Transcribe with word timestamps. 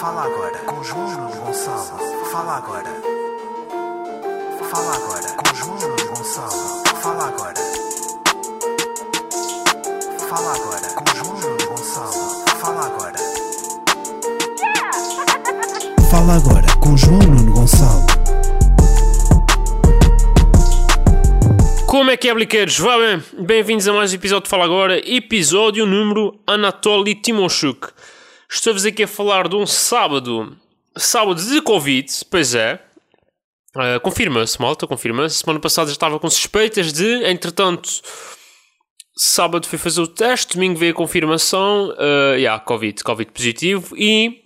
Fala 0.00 0.22
agora 0.22 0.58
com 0.60 0.82
João 0.82 1.10
Nuno 1.10 1.36
Gonçalo. 1.36 2.24
Fala 2.32 2.56
agora. 2.56 2.88
Fala 4.70 4.94
agora 4.96 5.32
com 5.36 5.54
João 5.54 5.76
Nuno 5.76 6.06
Gonçalo. 6.08 6.82
Fala 7.02 7.28
agora. 7.28 7.54
Fala 10.26 10.54
agora 10.54 10.88
com 10.94 11.04
João 11.14 11.38
Nuno 11.38 11.66
Gonçalo. 11.68 12.12
Fala 12.62 12.86
agora. 12.86 13.18
Fala 16.10 16.36
agora 16.36 16.66
com 16.80 16.96
João 16.96 17.18
Nuno 17.18 17.52
Gonçalo. 17.52 18.06
Como 21.86 22.10
é 22.10 22.16
que 22.16 22.30
é, 22.30 22.32
bliqueiros? 22.32 22.78
Vá 22.78 22.96
bem, 22.96 23.22
bem-vindos 23.38 23.86
a 23.86 23.92
mais 23.92 24.12
um 24.12 24.14
episódio 24.14 24.44
de 24.44 24.48
Fala 24.48 24.64
Agora, 24.64 24.98
episódio 24.98 25.84
número 25.84 26.40
Anatoly 26.46 27.16
Timoshuk. 27.16 27.88
Estou-vos 28.52 28.84
aqui 28.84 29.04
a 29.04 29.08
falar 29.08 29.46
de 29.46 29.54
um 29.54 29.64
sábado, 29.64 30.56
sábado 30.96 31.40
de 31.40 31.62
Covid, 31.62 32.10
pois 32.28 32.52
é. 32.52 32.82
Uh, 33.76 34.00
confirma-se, 34.02 34.60
malta, 34.60 34.88
confirma-se. 34.88 35.36
Semana 35.36 35.60
passada 35.60 35.86
já 35.86 35.92
estava 35.92 36.18
com 36.18 36.28
suspeitas 36.28 36.92
de, 36.92 37.24
entretanto, 37.24 37.88
sábado 39.16 39.68
fui 39.68 39.78
fazer 39.78 40.00
o 40.00 40.06
teste, 40.08 40.54
domingo 40.54 40.76
veio 40.76 40.90
a 40.90 40.96
confirmação, 40.96 41.90
uh, 41.90 42.34
yeah, 42.34 42.58
Covid, 42.58 43.04
Covid 43.04 43.30
positivo 43.30 43.96
e 43.96 44.42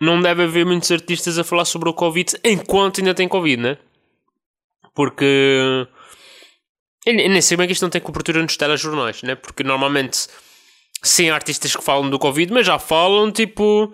não 0.00 0.22
deve 0.22 0.44
haver 0.44 0.64
muitos 0.64 0.92
artistas 0.92 1.36
a 1.36 1.42
falar 1.42 1.64
sobre 1.64 1.88
o 1.88 1.94
Covid 1.94 2.38
enquanto 2.44 3.00
ainda 3.00 3.12
tem 3.12 3.26
Covid, 3.26 3.60
né? 3.60 3.78
Porque 4.94 5.86
eu 7.04 7.12
nem 7.12 7.40
sei 7.40 7.56
bem 7.56 7.66
que 7.66 7.72
isto 7.72 7.82
não 7.82 7.90
tem 7.90 8.00
cobertura 8.00 8.40
nos 8.40 8.56
telejornais, 8.56 9.22
né? 9.24 9.34
Porque 9.34 9.64
normalmente 9.64 10.28
sim, 11.06 11.30
artistas 11.30 11.74
que 11.74 11.82
falam 11.82 12.10
do 12.10 12.18
Covid, 12.18 12.52
mas 12.52 12.66
já 12.66 12.78
falam 12.78 13.30
tipo. 13.30 13.92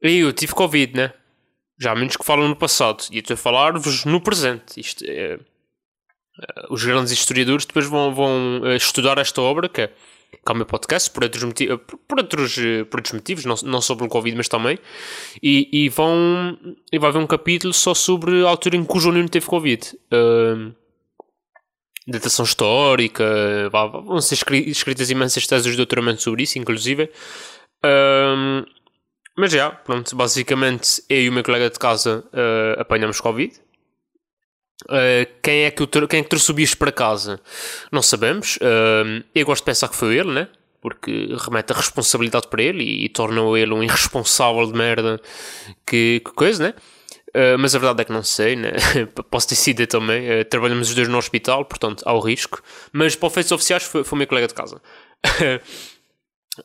Eu 0.00 0.32
tive 0.32 0.52
Covid, 0.54 0.96
né? 0.96 1.12
Já 1.78 1.92
há 1.92 1.96
muitos 1.96 2.16
que 2.16 2.24
falam 2.24 2.48
no 2.48 2.56
passado. 2.56 3.04
E 3.10 3.16
eu 3.16 3.20
estou 3.20 3.34
a 3.34 3.36
falar-vos 3.36 4.04
no 4.04 4.20
presente. 4.20 4.80
Isto 4.80 5.04
é, 5.06 5.34
é, 5.34 5.38
os 6.70 6.84
grandes 6.84 7.12
historiadores 7.12 7.64
depois 7.64 7.86
vão, 7.86 8.14
vão 8.14 8.62
eh, 8.64 8.76
estudar 8.76 9.18
esta 9.18 9.40
obra, 9.40 9.68
que 9.68 9.82
é, 9.82 9.86
que 9.86 9.94
é 10.48 10.52
o 10.52 10.56
meu 10.56 10.66
podcast, 10.66 11.10
por 11.10 11.22
outros, 11.24 11.44
motivos, 11.44 11.78
por 12.08 12.18
outros, 12.18 12.58
eh, 12.58 12.84
por 12.84 13.00
outros 13.00 13.12
motivos, 13.12 13.44
não, 13.44 13.54
não 13.64 13.80
só 13.80 13.94
pelo 13.94 14.08
Covid, 14.08 14.36
mas 14.36 14.48
também. 14.48 14.78
E, 15.42 15.68
e 15.72 15.88
vão. 15.88 16.58
E 16.90 16.98
vai 16.98 17.10
haver 17.10 17.18
um 17.18 17.26
capítulo 17.26 17.72
só 17.72 17.94
sobre 17.94 18.44
a 18.44 18.48
altura 18.48 18.76
em 18.76 18.84
que 18.84 18.96
o 18.96 19.00
João 19.00 19.14
Nuno 19.14 19.28
teve 19.28 19.46
Covid. 19.46 19.92
Uh, 20.12 20.74
datação 22.06 22.44
histórica, 22.44 23.24
vão 23.70 24.20
ser 24.20 24.34
escritas 24.66 25.10
imensas 25.10 25.46
teses 25.46 25.70
de 25.70 25.76
doutoramento 25.76 26.22
sobre 26.22 26.42
isso, 26.42 26.58
inclusive. 26.58 27.10
Um, 27.84 28.64
mas 29.36 29.52
já, 29.52 29.70
pronto, 29.70 30.14
basicamente 30.14 31.02
eu 31.08 31.22
e 31.22 31.28
o 31.28 31.32
meu 31.32 31.42
colega 31.42 31.70
de 31.70 31.78
casa 31.78 32.24
uh, 32.32 32.80
apanhamos 32.80 33.20
Covid. 33.20 33.54
Uh, 34.84 35.26
quem, 35.42 35.64
é 35.64 35.70
que 35.70 35.82
o 35.82 35.86
quem 35.86 36.20
é 36.20 36.22
que 36.22 36.28
trouxe 36.28 36.50
o 36.50 36.54
bicho 36.54 36.76
para 36.76 36.92
casa? 36.92 37.40
Não 37.90 38.02
sabemos. 38.02 38.56
Uh, 38.56 39.24
eu 39.34 39.46
gosto 39.46 39.62
de 39.62 39.66
pensar 39.66 39.88
que 39.88 39.96
foi 39.96 40.16
ele, 40.16 40.32
né? 40.32 40.48
Porque 40.80 41.28
remete 41.38 41.72
a 41.72 41.76
responsabilidade 41.76 42.48
para 42.48 42.62
ele 42.62 42.82
e, 42.82 43.04
e 43.04 43.08
torna-o 43.08 43.56
ele 43.56 43.72
um 43.72 43.82
irresponsável 43.82 44.66
de 44.66 44.76
merda 44.76 45.20
que, 45.86 46.20
que 46.24 46.32
coisa, 46.32 46.64
né? 46.64 46.74
Uh, 47.34 47.56
mas 47.58 47.74
a 47.74 47.78
verdade 47.78 48.02
é 48.02 48.04
que 48.04 48.12
não 48.12 48.22
sei, 48.22 48.56
né? 48.56 48.72
posso 49.30 49.48
ter 49.48 49.54
sido 49.54 49.86
também. 49.86 50.40
Uh, 50.40 50.44
trabalhamos 50.44 50.90
os 50.90 50.94
dois 50.94 51.08
no 51.08 51.16
hospital, 51.16 51.64
portanto 51.64 52.02
há 52.06 52.12
o 52.12 52.20
risco. 52.20 52.62
Mas 52.92 53.16
para 53.16 53.30
feitos 53.30 53.50
oficiais 53.52 53.84
foi, 53.84 54.04
foi 54.04 54.16
o 54.16 54.18
meu 54.18 54.26
colega 54.26 54.48
de 54.48 54.54
casa. 54.54 54.76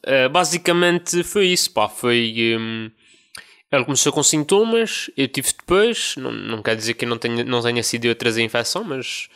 uh, 0.05 0.29
basicamente 0.29 1.23
foi 1.23 1.47
isso, 1.47 1.71
pá. 1.71 1.87
Foi. 1.87 2.57
Um, 2.59 2.91
ele 3.71 3.85
começou 3.85 4.11
com 4.11 4.23
sintomas, 4.23 5.09
eu 5.15 5.27
tive 5.29 5.53
depois. 5.57 6.15
Não, 6.17 6.31
não 6.31 6.61
quer 6.61 6.75
dizer 6.75 6.95
que 6.95 7.05
não 7.05 7.17
tenha, 7.17 7.45
não 7.45 7.61
tenha 7.61 7.83
sido 7.83 8.05
eu 8.05 8.11
a 8.11 8.15
trazer 8.15 8.41
a 8.41 8.45
infecção, 8.45 8.83
mas. 8.83 9.29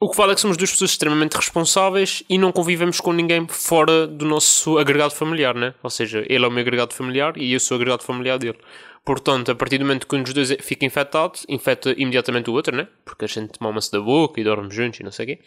o 0.00 0.10
que 0.10 0.16
vale 0.16 0.32
é 0.32 0.34
que 0.34 0.40
somos 0.40 0.56
duas 0.56 0.72
pessoas 0.72 0.90
extremamente 0.90 1.36
responsáveis 1.36 2.24
e 2.28 2.38
não 2.38 2.50
convivemos 2.50 3.00
com 3.00 3.12
ninguém 3.12 3.46
fora 3.46 4.04
do 4.04 4.24
nosso 4.24 4.78
agregado 4.78 5.14
familiar, 5.14 5.54
né? 5.54 5.74
Ou 5.80 5.90
seja, 5.90 6.24
ele 6.28 6.44
é 6.44 6.48
o 6.48 6.50
meu 6.50 6.62
agregado 6.62 6.92
familiar 6.92 7.36
e 7.36 7.52
eu 7.52 7.60
sou 7.60 7.76
o 7.76 7.80
agregado 7.80 8.02
familiar 8.02 8.36
dele. 8.36 8.58
Portanto, 9.04 9.50
a 9.50 9.54
partir 9.54 9.78
do 9.78 9.84
momento 9.84 10.06
que 10.06 10.14
um 10.14 10.22
dos 10.22 10.32
dois 10.32 10.54
fica 10.60 10.86
infectado, 10.86 11.40
infecta 11.48 11.92
imediatamente 11.96 12.48
o 12.48 12.52
outro, 12.52 12.76
né? 12.76 12.86
Porque 13.04 13.24
a 13.24 13.28
gente 13.28 13.60
mama-se 13.60 13.90
da 13.90 14.00
boca 14.00 14.40
e 14.40 14.44
dorme 14.44 14.72
juntos 14.72 15.00
e 15.00 15.02
não 15.02 15.10
sei 15.10 15.24
o 15.24 15.28
quê. 15.28 15.40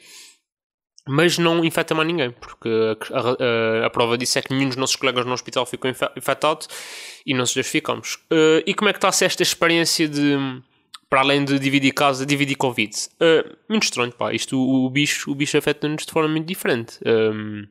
Mas 1.08 1.38
não 1.38 1.64
infecta 1.64 1.94
mais 1.94 2.08
ninguém, 2.08 2.32
porque 2.32 2.68
a, 3.14 3.84
a, 3.84 3.86
a, 3.86 3.90
prova 3.92 4.18
disso 4.18 4.40
é 4.40 4.42
que 4.42 4.52
nenhum 4.52 4.70
dos 4.70 4.76
nossos 4.76 4.96
colegas 4.96 5.24
no 5.26 5.34
hospital 5.34 5.66
ficou 5.66 5.90
infectado 5.90 6.66
e 7.26 7.34
nós 7.34 7.54
dois 7.54 7.68
ficamos. 7.68 8.16
Uh, 8.32 8.64
e 8.66 8.74
como 8.74 8.90
é 8.90 8.94
que 8.94 8.98
está-se 8.98 9.24
esta 9.24 9.44
experiência 9.44 10.08
de, 10.08 10.36
para 11.08 11.22
além 11.22 11.46
de 11.46 11.60
dividir 11.60 11.94
casa, 11.94 12.26
dividir 12.26 12.56
Covid? 12.56 12.92
Uh, 13.22 13.56
muito 13.70 13.84
estranho, 13.84 14.12
pá. 14.12 14.34
Isto, 14.34 14.60
o, 14.60 14.88
o 14.88 14.90
bicho, 14.90 15.32
o 15.32 15.36
bicho 15.36 15.58
afeta-nos 15.58 16.06
de 16.06 16.12
forma 16.12 16.28
muito 16.28 16.48
diferente. 16.48 16.98
Um, 17.06 17.62
eh, 17.62 17.68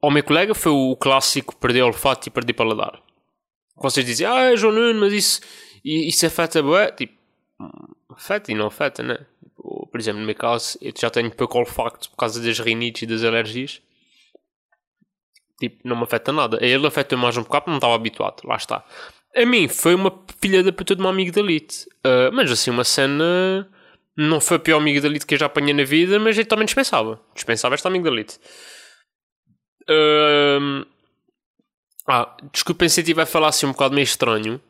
ao 0.00 0.10
meu 0.10 0.24
colega 0.24 0.54
foi 0.54 0.72
o 0.72 0.96
clássico 0.96 1.54
perder 1.56 1.82
olfato 1.82 2.28
e 2.28 2.30
perder 2.30 2.54
paladar 2.54 3.05
vocês 3.76 4.06
dizem, 4.06 4.26
ah, 4.26 4.56
João 4.56 4.72
Nuno, 4.72 5.00
mas 5.00 5.12
isso, 5.12 5.40
isso 5.84 6.26
afeta 6.26 6.62
bué. 6.62 6.90
Tipo, 6.92 7.14
afeta 8.10 8.50
e 8.50 8.54
não 8.54 8.66
afeta, 8.66 9.02
né? 9.02 9.18
Por 9.56 10.00
exemplo, 10.00 10.20
no 10.20 10.26
meu 10.26 10.34
caso, 10.34 10.78
eu 10.80 10.92
já 10.98 11.10
tenho 11.10 11.30
pouco 11.30 11.58
olfato 11.58 12.10
por 12.10 12.16
causa 12.16 12.42
das 12.42 12.58
rinites 12.58 13.02
e 13.02 13.06
das 13.06 13.22
alergias. 13.22 13.82
Tipo, 15.58 15.88
não 15.88 15.96
me 15.96 16.02
afeta 16.02 16.32
nada. 16.32 16.58
A 16.60 16.66
ele 16.66 16.86
afeta 16.86 17.16
mais 17.16 17.36
um 17.36 17.42
bocado 17.42 17.64
porque 17.64 17.70
não 17.70 17.78
estava 17.78 17.94
habituado. 17.94 18.42
Lá 18.44 18.56
está. 18.56 18.84
A 19.34 19.44
mim 19.44 19.68
foi 19.68 19.94
uma 19.94 20.12
filha 20.40 20.62
da 20.62 20.72
puta 20.72 20.94
de 20.94 21.00
uma 21.00 21.10
amigdalite. 21.10 21.86
Uh, 22.04 22.32
mas 22.32 22.50
assim, 22.50 22.70
uma 22.70 22.84
cena. 22.84 23.68
Não 24.16 24.40
foi 24.40 24.56
a 24.56 24.60
pior 24.60 24.78
amigdalite 24.78 25.26
que 25.26 25.34
eu 25.34 25.38
já 25.38 25.46
apanhei 25.46 25.74
na 25.74 25.84
vida, 25.84 26.18
mas 26.18 26.38
eu 26.38 26.46
também 26.46 26.64
dispensava. 26.64 27.20
Dispensava 27.34 27.74
esta 27.74 27.88
amigdalite. 27.88 28.38
Uh, 29.82 30.86
ah, 32.08 32.36
desculpem 32.52 32.88
se 32.88 33.00
eu 33.00 33.02
estiver 33.02 33.22
a 33.22 33.26
falar 33.26 33.48
assim 33.48 33.66
um 33.66 33.72
bocado 33.72 33.94
meio 33.94 34.04
estranho. 34.04 34.60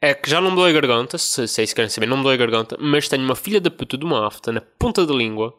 É 0.00 0.14
que 0.14 0.30
já 0.30 0.40
não 0.40 0.50
me 0.50 0.56
dói 0.56 0.70
a 0.70 0.74
garganta, 0.74 1.18
se, 1.18 1.48
se 1.48 1.60
é 1.60 1.64
isso 1.64 1.72
que 1.72 1.76
querem 1.76 1.90
saber, 1.90 2.06
não 2.06 2.18
me 2.18 2.22
dói 2.22 2.34
a 2.34 2.36
garganta, 2.36 2.76
mas 2.78 3.08
tenho 3.08 3.24
uma 3.24 3.34
filha 3.34 3.60
da 3.60 3.68
puta 3.68 3.98
de 3.98 4.04
uma 4.04 4.28
afta 4.28 4.52
na 4.52 4.60
ponta 4.60 5.04
da 5.04 5.12
língua. 5.12 5.52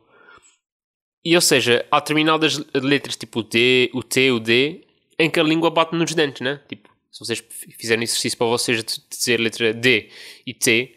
E 1.25 1.35
ou 1.35 1.41
seja, 1.41 1.85
há 1.91 2.00
determinadas 2.00 2.57
letras 2.73 3.18
tipo 3.18 3.39
o 3.39 3.44
T, 3.44 3.91
o 3.94 4.01
T, 4.01 4.31
o 4.31 4.39
D, 4.39 4.85
em 5.19 5.29
que 5.29 5.39
a 5.39 5.44
língua 5.44 5.69
bate 5.69 5.94
nos 5.94 6.13
dentes, 6.13 6.39
né? 6.41 6.62
Tipo, 6.69 6.89
se 7.12 7.19
vocês 7.19 7.44
fizerem 7.78 8.03
exercício 8.03 8.38
para 8.38 8.47
vocês 8.47 8.81
de 8.81 9.01
dizer 9.09 9.39
letra 9.39 9.73
D 9.73 10.09
e 10.47 10.53
T, 10.53 10.95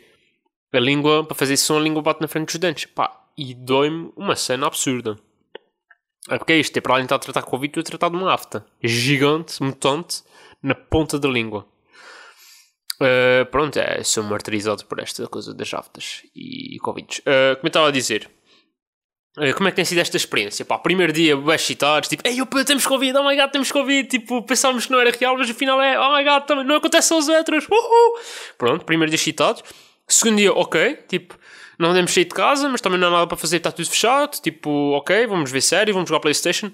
a 0.73 0.79
língua, 0.79 1.25
para 1.25 1.35
fazer 1.35 1.57
som, 1.57 1.79
a 1.79 1.81
língua 1.81 2.01
bate 2.01 2.21
na 2.21 2.29
frente 2.29 2.47
dos 2.47 2.59
dentes. 2.59 2.87
Pá, 2.87 3.27
e 3.37 3.55
dói-me 3.55 4.13
uma 4.17 4.37
cena 4.37 4.67
absurda. 4.67 5.19
É 6.29 6.39
porque 6.39 6.53
é 6.53 6.57
isto, 6.59 6.77
é 6.77 6.81
para 6.81 6.95
além 6.95 7.03
de 7.03 7.07
estar 7.07 7.17
a 7.17 7.19
tratar 7.19 7.43
Covid, 7.43 7.79
estou 7.79 7.81
a 7.81 7.99
tratar 7.99 8.09
de 8.09 8.23
uma 8.23 8.33
afta 8.33 8.65
gigante, 8.83 9.63
mutante, 9.63 10.23
na 10.63 10.75
ponta 10.75 11.19
da 11.19 11.29
língua. 11.29 11.67
Uh, 13.01 13.45
pronto, 13.51 13.77
é, 13.79 14.05
sou 14.05 14.23
martirizado 14.23 14.85
por 14.87 15.01
esta 15.01 15.27
coisa 15.27 15.53
das 15.53 15.75
aftas 15.75 16.23
e, 16.37 16.79
Covid. 16.79 17.21
Uh, 17.21 17.57
como 17.57 17.65
eu 17.65 17.69
estava 17.69 17.89
a 17.89 17.91
dizer, 17.91 18.31
uh, 19.37 19.53
como 19.55 19.67
é 19.67 19.73
que 19.73 19.77
tem 19.77 19.85
sido 19.85 19.99
esta 19.99 20.17
experiência? 20.17 20.65
Pá, 20.65 20.79
primeiro 20.79 21.13
dia, 21.13 21.37
bem 21.37 21.57
excitados, 21.57 22.09
tipo, 22.09 22.23
ei, 22.25 22.41
opa, 22.41 22.65
temos 22.65 22.87
Covid, 22.87 23.17
oh 23.17 23.29
my 23.29 23.35
god, 23.35 23.51
temos 23.51 23.73
Covid. 23.73 24.09
Tipo, 24.09 24.43
pensávamos 24.45 24.87
que 24.87 24.93
não 24.93 25.01
era 25.01 25.11
real, 25.11 25.37
mas 25.37 25.51
afinal 25.51 25.83
é, 25.83 25.99
oh 25.99 26.17
my 26.17 26.23
god, 26.23 26.45
também 26.45 26.65
não 26.65 26.77
acontece 26.77 27.13
aos 27.13 27.27
outros. 27.27 27.67
Uhul. 27.69 28.21
Pronto, 28.57 28.85
primeiro 28.85 29.11
dia 29.11 29.17
excitados. 29.17 29.65
Segundo 30.09 30.37
dia, 30.37 30.53
ok, 30.53 30.97
tipo, 31.09 31.39
não 31.79 31.91
andamos 31.91 32.13
sair 32.13 32.25
de 32.25 32.35
casa, 32.35 32.69
mas 32.69 32.81
também 32.81 32.99
não 32.99 33.09
há 33.09 33.11
nada 33.11 33.27
para 33.27 33.37
fazer, 33.37 33.57
está 33.57 33.73
tudo 33.73 33.89
fechado. 33.89 34.41
Tipo, 34.41 34.71
ok, 34.93 35.27
vamos 35.27 35.51
ver 35.51 35.61
série, 35.61 35.93
vamos 35.93 36.09
jogar 36.09 36.21
Playstation. 36.21 36.71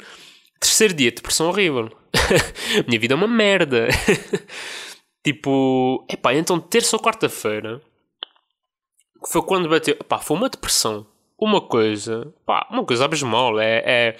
Terceiro 0.61 0.95
dia, 0.95 1.13
depressão 1.13 1.49
horrível. 1.49 1.91
Minha 2.87 3.01
vida 3.01 3.15
é 3.15 3.17
uma 3.17 3.29
merda. 3.29 3.89
tipo, 5.25 6.05
epá, 6.11 6.35
então 6.35 6.59
terça 6.59 6.97
ou 6.97 7.03
quarta-feira 7.03 7.81
foi 9.27 9.43
quando 9.43 9.69
bateu. 9.69 9.97
Pá, 9.97 10.19
foi 10.19 10.37
uma 10.37 10.49
depressão. 10.49 11.07
Uma 11.39 11.61
coisa, 11.61 12.33
pá, 12.45 12.67
uma 12.71 12.85
coisa 12.85 13.05
abismal. 13.05 13.61
É, 13.61 13.83
é, 13.87 14.17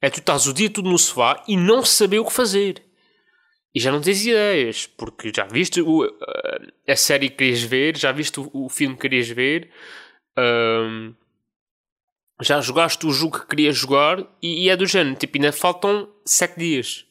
é 0.00 0.10
tu 0.10 0.20
estás 0.20 0.46
o 0.46 0.52
dia 0.54 0.70
tudo 0.70 0.88
no 0.88 0.98
sofá 0.98 1.42
e 1.48 1.56
não 1.56 1.84
saber 1.84 2.20
o 2.20 2.24
que 2.24 2.32
fazer. 2.32 2.82
E 3.74 3.80
já 3.80 3.90
não 3.90 4.00
tens 4.00 4.24
ideias, 4.26 4.86
porque 4.86 5.32
já 5.34 5.44
viste 5.44 5.80
o, 5.80 6.02
a 6.86 6.96
série 6.96 7.30
que 7.30 7.36
querias 7.36 7.62
ver, 7.62 7.96
já 7.96 8.12
viste 8.12 8.38
o, 8.38 8.50
o 8.52 8.68
filme 8.68 8.94
que 8.94 9.02
querias 9.02 9.28
ver, 9.28 9.70
um, 10.38 11.14
já 12.42 12.60
jogaste 12.60 13.06
o 13.06 13.10
jogo 13.10 13.40
que 13.40 13.46
querias 13.46 13.76
jogar 13.76 14.18
e, 14.42 14.64
e, 14.66 14.68
é 14.68 14.76
do 14.76 14.86
género, 14.86 15.16
tipo, 15.16 15.38
ainda 15.38 15.52
faltam 15.52 16.08
7 16.24 16.58
dias. 16.58 17.06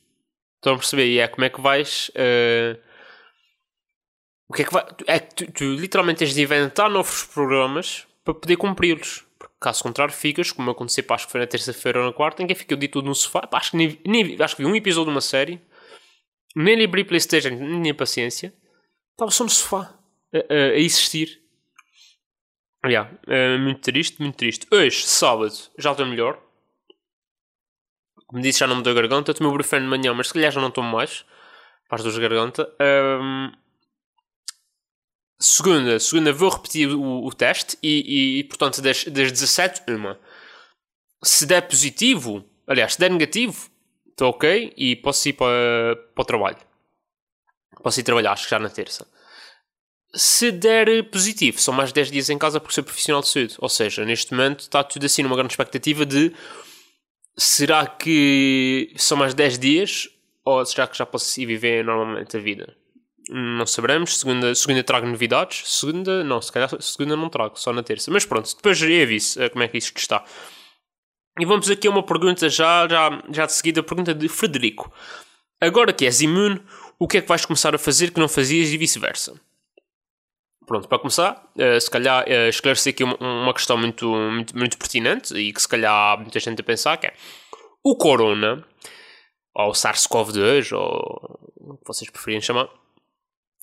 Estão 0.58 0.74
a 0.74 0.78
perceber? 0.78 1.08
E 1.08 1.20
é 1.20 1.28
como 1.28 1.46
é 1.46 1.50
que 1.50 1.60
vais. 1.60 2.10
Uh, 2.10 2.80
o 4.48 4.54
que 4.54 4.62
é 4.62 4.66
que 4.66 4.74
vai. 4.74 4.86
É 5.08 5.20
que 5.20 5.34
tu, 5.34 5.52
tu, 5.52 5.64
literalmente 5.74 6.20
tens 6.20 6.36
de 6.36 6.42
inventar 6.42 6.90
novos 6.90 7.24
programas 7.24 8.06
para 8.24 8.36
poder 8.36 8.58
cumpri-los. 8.58 9.26
Porque 9.40 9.56
caso 9.60 9.82
contrário, 9.82 10.14
ficas, 10.14 10.52
como 10.52 10.70
aconteceu, 10.70 11.04
acho 11.10 11.26
que 11.26 11.32
foi 11.32 11.42
na 11.42 11.48
terça-feira 11.48 12.00
ou 12.00 12.06
na 12.06 12.14
quarta, 12.14 12.44
em 12.44 12.48
que 12.48 12.54
fica 12.54 12.76
o 12.76 12.78
dia 12.78 12.90
todo 12.90 13.06
no 13.06 13.16
sofá. 13.16 13.48
Pá, 13.48 13.58
acho, 13.58 13.72
que 13.72 13.78
nem, 13.78 14.00
nem, 14.06 14.40
acho 14.40 14.56
que 14.56 14.64
vi 14.64 14.70
um 14.70 14.76
episódio 14.76 15.06
de 15.06 15.16
uma 15.16 15.22
série 15.22 15.60
nem 16.56 16.76
lhe 16.76 16.86
abri 16.86 17.04
Playstation, 17.04 17.50
nem 17.50 17.94
paciência. 17.94 18.54
Estava 19.12 19.32
só 19.32 19.44
no 19.44 19.50
sofá, 19.50 19.98
a, 20.34 20.54
a, 20.54 20.80
existir. 20.80 21.42
Yeah, 22.86 23.12
é 23.28 23.58
muito 23.58 23.82
triste, 23.82 24.20
muito 24.20 24.36
triste. 24.36 24.68
Hoje, 24.72 25.06
sábado, 25.06 25.54
já 25.78 25.92
estou 25.92 26.06
melhor. 26.06 26.42
Como 28.26 28.42
disse, 28.42 28.60
já 28.60 28.68
não 28.68 28.78
me 28.78 28.84
dou 28.84 28.96
garganta. 28.96 29.34
Tomei 29.34 29.52
o 29.52 29.54
brufeno 29.54 29.86
de 29.86 29.90
manhã, 29.90 30.14
mas 30.14 30.28
se 30.28 30.34
calhar 30.34 30.52
já 30.52 30.60
não 30.60 30.72
tomo 30.72 30.92
mais. 30.92 31.26
Para 31.88 31.98
as 31.98 32.04
duas 32.04 32.18
garganta. 32.18 32.74
Um, 32.82 33.52
segunda, 35.40 36.00
segunda 36.00 36.34
vou 36.34 36.50
repetir 36.50 36.90
o, 36.90 37.26
o 37.26 37.34
teste 37.34 37.78
e, 37.84 38.40
e, 38.40 38.44
portanto, 38.46 38.82
das, 38.82 39.04
das 39.06 39.32
17, 39.32 39.92
uma. 39.92 40.20
Se 41.24 41.46
der 41.46 41.68
positivo, 41.68 42.44
aliás, 42.66 42.94
se 42.94 43.00
der 43.00 43.12
negativo, 43.12 43.71
estou 44.22 44.30
ok 44.30 44.74
e 44.78 44.96
posso 44.96 45.30
ir 45.30 45.34
para, 45.34 45.96
para 46.14 46.22
o 46.22 46.26
trabalho. 46.26 46.58
Posso 47.82 48.00
ir 48.00 48.04
trabalhar, 48.04 48.34
acho 48.34 48.46
que 48.46 48.52
já 48.52 48.60
na 48.60 48.70
terça 48.70 49.08
se 50.14 50.52
der 50.52 51.04
positivo, 51.10 51.60
são 51.60 51.74
mais 51.74 51.92
10 51.92 52.12
dias 52.12 52.30
em 52.30 52.38
casa 52.38 52.60
porque 52.60 52.76
sou 52.76 52.84
profissional 52.84 53.22
de 53.22 53.30
saúde. 53.30 53.56
Ou 53.60 53.70
seja, 53.70 54.04
neste 54.04 54.34
momento 54.34 54.62
está 54.62 54.84
tudo 54.84 55.06
assim 55.06 55.24
numa 55.24 55.36
grande 55.36 55.54
expectativa 55.54 56.06
de 56.06 56.34
será 57.38 57.88
que 57.88 58.94
são 58.98 59.18
mais 59.18 59.34
10 59.34 59.58
dias 59.58 60.10
ou 60.44 60.66
será 60.66 60.88
que 60.88 60.98
já 60.98 61.06
posso 61.06 61.40
ir 61.40 61.46
viver 61.46 61.86
normalmente 61.86 62.36
a 62.36 62.40
vida? 62.40 62.76
Não 63.30 63.66
saberemos. 63.66 64.20
Segunda, 64.20 64.54
segunda 64.54 64.84
trago 64.84 65.08
novidades. 65.08 65.64
Segunda, 65.66 66.24
não, 66.24 66.42
se 66.42 66.52
calhar 66.52 66.70
segunda 66.82 67.16
não 67.16 67.30
trago, 67.30 67.58
só 67.58 67.72
na 67.72 67.82
terça. 67.82 68.12
Mas 68.12 68.26
pronto, 68.26 68.54
depois 68.54 68.82
eu 68.82 69.04
aviso 69.04 69.42
eh, 69.42 69.48
como 69.48 69.64
é 69.64 69.68
que 69.70 69.78
isto 69.78 69.98
está. 69.98 70.26
E 71.42 71.46
vamos 71.46 71.72
aqui 71.72 71.88
a 71.88 71.90
uma 71.90 72.04
pergunta 72.04 72.48
já, 72.48 72.88
já, 72.88 73.24
já 73.32 73.46
de 73.48 73.54
seguida, 73.54 73.80
a 73.80 73.84
pergunta 73.84 74.14
de 74.14 74.30
Frederico. 74.30 74.94
Agora 75.60 75.92
que 75.92 76.06
és 76.06 76.22
imune, 76.22 76.62
o 77.00 77.08
que 77.08 77.18
é 77.18 77.22
que 77.22 77.28
vais 77.28 77.44
começar 77.44 77.74
a 77.74 77.80
fazer 77.80 78.12
que 78.12 78.20
não 78.20 78.28
fazias 78.28 78.70
e 78.70 78.78
vice-versa? 78.78 79.34
Pronto, 80.68 80.88
para 80.88 81.00
começar, 81.00 81.52
uh, 81.56 81.82
se 81.82 81.90
calhar 81.90 82.24
uh, 82.28 82.48
esclarecer 82.48 82.94
aqui 82.94 83.04
uma, 83.04 83.54
questão 83.56 83.76
muito, 83.76 84.08
muito, 84.08 84.56
muito, 84.56 84.78
pertinente 84.78 85.36
e 85.36 85.52
que 85.52 85.60
se 85.60 85.68
calhar 85.68 85.92
há 85.92 86.18
muita 86.18 86.40
gente 86.40 86.62
a 86.62 86.64
pensar 86.64 86.98
que 86.98 87.08
é 87.08 87.14
o 87.84 87.96
Corona, 87.96 88.64
ou 89.56 89.70
o 89.70 89.74
SARS-CoV-2, 89.74 90.78
ou 90.78 91.40
o 91.56 91.78
que 91.78 91.88
vocês 91.88 92.08
preferirem 92.12 92.40
chamar, 92.40 92.70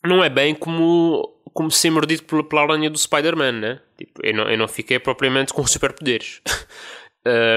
não 0.04 0.24
é 0.24 0.28
bem 0.28 0.52
como, 0.52 1.40
como 1.54 1.70
ser 1.70 1.90
mordido 1.90 2.24
pela, 2.24 2.42
pela 2.42 2.62
aranha 2.62 2.90
do 2.90 2.98
Spider-Man, 2.98 3.52
né? 3.52 3.80
Tipo, 3.96 4.26
eu 4.26 4.34
não, 4.34 4.50
eu 4.50 4.58
não 4.58 4.66
fiquei 4.66 4.98
propriamente 4.98 5.54
com 5.54 5.64
superpoderes. 5.64 6.42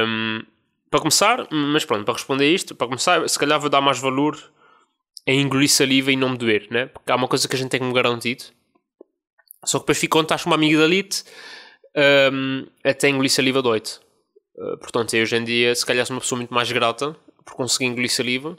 um, 0.07 0.43
para 0.89 0.99
começar, 0.99 1.47
mas 1.51 1.85
pronto, 1.85 2.03
para 2.03 2.13
responder 2.13 2.53
isto, 2.53 2.75
para 2.75 2.87
começar, 2.87 3.27
se 3.27 3.39
calhar 3.39 3.59
vou 3.59 3.69
dar 3.69 3.81
mais 3.81 3.99
valor 3.99 4.37
em 5.25 5.41
engolir 5.41 5.69
saliva 5.69 6.11
e 6.11 6.15
não 6.15 6.29
me 6.29 6.37
doer, 6.37 6.67
né? 6.69 6.87
Porque 6.87 7.11
há 7.11 7.15
uma 7.15 7.27
coisa 7.27 7.47
que 7.47 7.55
a 7.55 7.57
gente 7.59 7.69
tem 7.69 7.79
como 7.79 7.93
garantido 7.93 8.45
só 9.63 9.77
que 9.77 9.83
depois 9.83 9.99
fico 9.99 10.17
quando 10.17 10.25
estás 10.25 10.43
com 10.43 10.49
uma 10.49 10.55
amigdalite 10.55 11.23
um, 12.33 12.65
até 12.83 13.09
engolir 13.09 13.29
saliva 13.29 13.61
doito. 13.61 14.01
Uh, 14.55 14.77
portanto, 14.77 15.13
eu 15.13 15.21
hoje 15.21 15.35
em 15.35 15.43
dia, 15.43 15.75
se 15.75 15.85
calhar, 15.85 16.05
sou 16.05 16.15
uma 16.15 16.21
pessoa 16.21 16.37
muito 16.37 16.53
mais 16.53 16.71
grata 16.71 17.15
por 17.45 17.55
conseguir 17.55 17.85
engolir 17.85 18.11
saliva 18.11 18.57